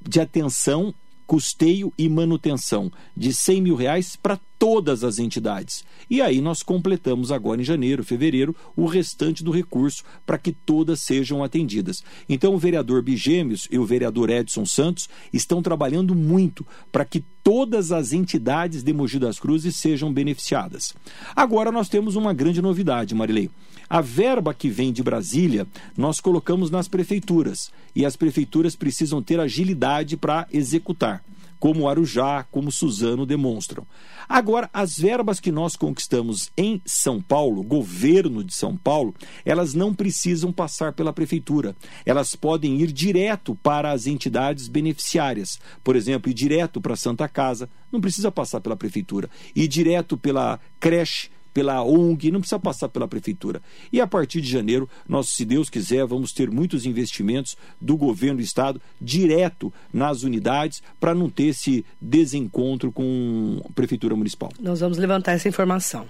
[0.00, 0.94] de atenção
[1.30, 5.84] custeio e manutenção de 100 mil reais para todas as entidades.
[6.10, 11.00] E aí nós completamos agora em janeiro, fevereiro, o restante do recurso para que todas
[11.00, 12.02] sejam atendidas.
[12.28, 17.92] Então o vereador Bigêmeos e o vereador Edson Santos estão trabalhando muito para que todas
[17.92, 20.92] as entidades de Mogi das Cruzes sejam beneficiadas.
[21.36, 23.48] Agora nós temos uma grande novidade, Marilei.
[23.90, 25.66] A verba que vem de Brasília,
[25.96, 31.24] nós colocamos nas prefeituras e as prefeituras precisam ter agilidade para executar
[31.60, 33.86] como Arujá, como Suzano demonstram.
[34.26, 39.14] Agora, as verbas que nós conquistamos em São Paulo, governo de São Paulo,
[39.44, 41.76] elas não precisam passar pela prefeitura.
[42.06, 45.60] Elas podem ir direto para as entidades beneficiárias.
[45.84, 49.28] Por exemplo, ir direto para a Santa Casa, não precisa passar pela prefeitura.
[49.54, 53.60] Ir direto pela creche, pela ONG, não precisa passar pela prefeitura.
[53.92, 58.38] E a partir de janeiro, nós, se Deus quiser, vamos ter muitos investimentos do governo
[58.38, 64.50] do estado direto nas unidades para não ter esse desencontro com a prefeitura municipal.
[64.60, 66.06] Nós vamos levantar essa informação.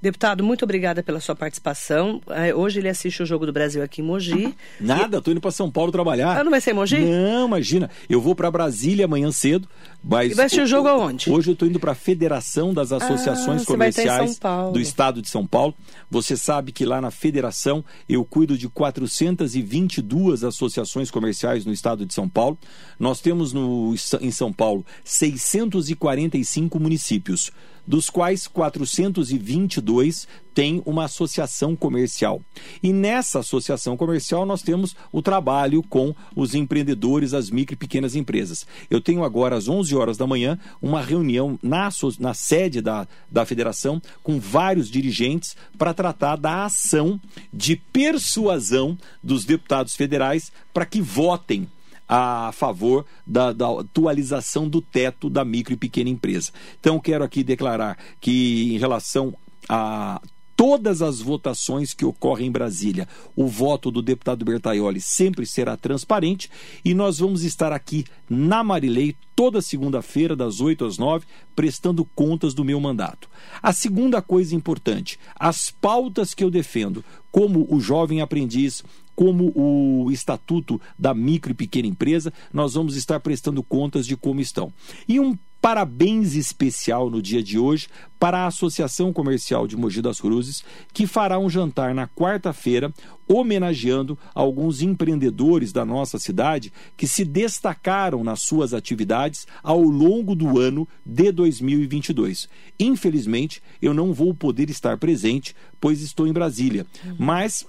[0.00, 2.20] Deputado, muito obrigada pela sua participação.
[2.28, 4.54] É, hoje ele assiste o Jogo do Brasil aqui em Mogi.
[4.80, 5.20] Nada, e...
[5.20, 6.38] tô indo para São Paulo trabalhar.
[6.38, 6.98] Ah, não vai ser em Mogi?
[6.98, 7.90] Não, imagina.
[8.08, 9.68] Eu vou para Brasília amanhã cedo.
[10.08, 11.30] Mas e vai assistir o jogo aonde?
[11.30, 14.38] Hoje eu estou indo para a Federação das Associações ah, Comerciais
[14.72, 15.74] do Estado de São Paulo.
[16.08, 22.14] Você sabe que lá na Federação eu cuido de 422 associações comerciais no Estado de
[22.14, 22.56] São Paulo.
[23.00, 27.50] Nós temos no, em São Paulo 645 municípios
[27.86, 32.40] dos quais 422 têm uma associação comercial.
[32.82, 38.16] E nessa associação comercial nós temos o trabalho com os empreendedores, as micro e pequenas
[38.16, 38.66] empresas.
[38.88, 43.44] Eu tenho agora às 11 horas da manhã uma reunião na, na sede da, da
[43.44, 47.20] federação com vários dirigentes para tratar da ação
[47.52, 51.68] de persuasão dos deputados federais para que votem
[52.08, 56.52] a favor da, da, atualização do teto da micro e pequena empresa.
[56.78, 59.34] Então, quero aqui declarar que, em relação
[59.68, 60.20] a
[60.56, 66.50] todas as votações que ocorrem em Brasília, o voto do deputado Bertaioli sempre será transparente
[66.82, 72.54] e nós vamos estar aqui na Marilei toda segunda-feira, das 8 às 9, prestando contas
[72.54, 73.28] do meu mandato.
[73.62, 78.82] A segunda coisa importante, as pautas que eu defendo, como o jovem aprendiz,
[79.16, 84.40] como o estatuto da micro e pequena empresa, nós vamos estar prestando contas de como
[84.40, 84.70] estão.
[85.08, 85.36] E um
[85.66, 87.88] parabéns especial no dia de hoje
[88.20, 90.62] para a Associação Comercial de Mogi das Cruzes,
[90.92, 92.94] que fará um jantar na quarta-feira
[93.26, 100.60] homenageando alguns empreendedores da nossa cidade que se destacaram nas suas atividades ao longo do
[100.60, 102.48] ano de 2022.
[102.78, 106.86] Infelizmente, eu não vou poder estar presente, pois estou em Brasília,
[107.18, 107.66] mas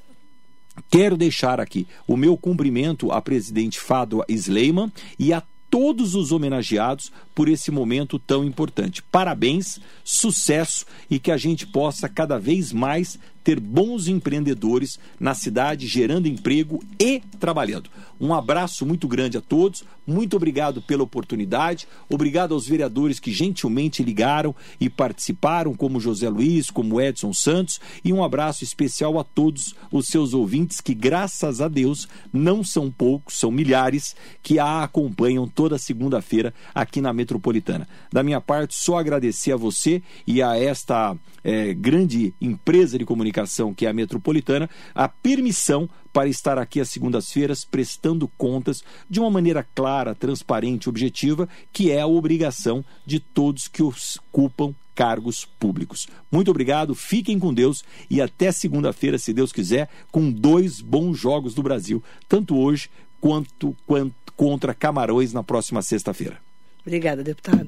[0.89, 7.11] Quero deixar aqui o meu cumprimento à presidente Fado Sleiman e a todos os homenageados
[7.37, 9.03] por esse momento tão importante.
[9.03, 15.87] Parabéns, sucesso e que a gente possa cada vez mais ter bons empreendedores na cidade,
[15.87, 17.89] gerando emprego e trabalhando.
[18.19, 24.03] Um abraço muito grande a todos, muito obrigado pela oportunidade, obrigado aos vereadores que gentilmente
[24.03, 29.73] ligaram e participaram, como José Luiz, como Edson Santos, e um abraço especial a todos
[29.91, 34.13] os seus ouvintes que, graças a Deus, não são poucos, são milhares,
[34.43, 37.87] que a acompanham toda segunda-feira aqui na Metropolitana.
[38.11, 43.73] Da minha parte, só agradecer a você e a esta é, grande empresa de comunicação
[43.73, 49.29] que é a Metropolitana a permissão para estar aqui às segundas-feiras prestando contas de uma
[49.29, 56.07] maneira clara, transparente, objetiva, que é a obrigação de todos que ocupam cargos públicos.
[56.31, 61.53] Muito obrigado, fiquem com Deus e até segunda-feira, se Deus quiser, com dois bons jogos
[61.53, 62.89] do Brasil, tanto hoje
[63.21, 66.46] quanto, quanto contra Camarões na próxima sexta-feira.
[66.87, 67.67] Obrigada, deputado.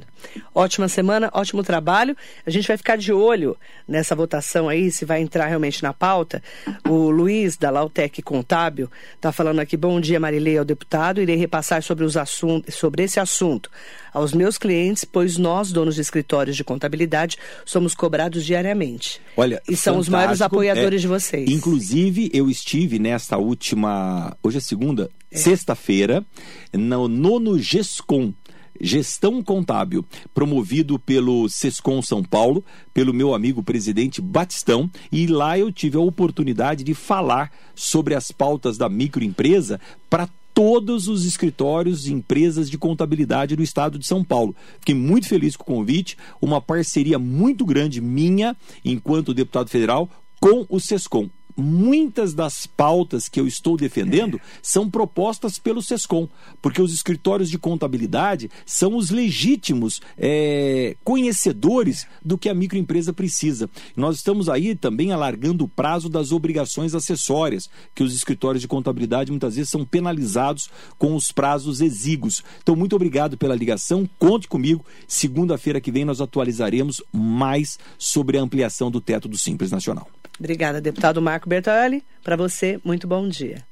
[0.56, 2.16] Ótima semana, ótimo trabalho.
[2.46, 6.42] A gente vai ficar de olho nessa votação aí, se vai entrar realmente na pauta.
[6.88, 11.22] O Luiz, da Lautec Contábil, está falando aqui, bom dia, Marilei, ao deputado.
[11.22, 13.70] Irei repassar sobre, os assuntos, sobre esse assunto
[14.14, 19.20] aos meus clientes, pois nós, donos de escritórios de contabilidade, somos cobrados diariamente.
[19.36, 21.50] Olha, e são os maiores apoiadores é, de vocês.
[21.50, 25.38] Inclusive, eu estive nesta última, hoje é segunda, é.
[25.38, 26.26] sexta-feira,
[26.74, 28.34] no nono GESCOM,
[28.80, 32.64] Gestão Contábil, promovido pelo Sescom São Paulo,
[32.94, 38.32] pelo meu amigo presidente Batistão, e lá eu tive a oportunidade de falar sobre as
[38.32, 44.24] pautas da microempresa para todos os escritórios e empresas de contabilidade do estado de São
[44.24, 44.56] Paulo.
[44.80, 50.10] Fiquei muito feliz com o convite, uma parceria muito grande minha, enquanto deputado federal,
[50.40, 51.30] com o SESCOM
[51.62, 54.40] muitas das pautas que eu estou defendendo é.
[54.62, 56.28] são propostas pelo SESCOM,
[56.62, 63.70] porque os escritórios de contabilidade são os legítimos é, conhecedores do que a microempresa precisa.
[63.96, 69.32] Nós estamos aí também alargando o prazo das obrigações acessórias, que os escritórios de contabilidade
[69.32, 72.44] muitas vezes são penalizados com os prazos exíguos.
[72.62, 74.86] Então, muito obrigado pela ligação, conte comigo.
[75.08, 80.19] Segunda-feira que vem nós atualizaremos mais sobre a ampliação do teto do Simples Nacional.
[80.40, 82.04] Obrigada, deputado Marco Bertoli.
[82.24, 83.68] Para você, muito bom dia.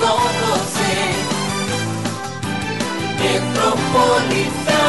[0.00, 0.94] Com você,
[3.18, 4.83] Metropolitana.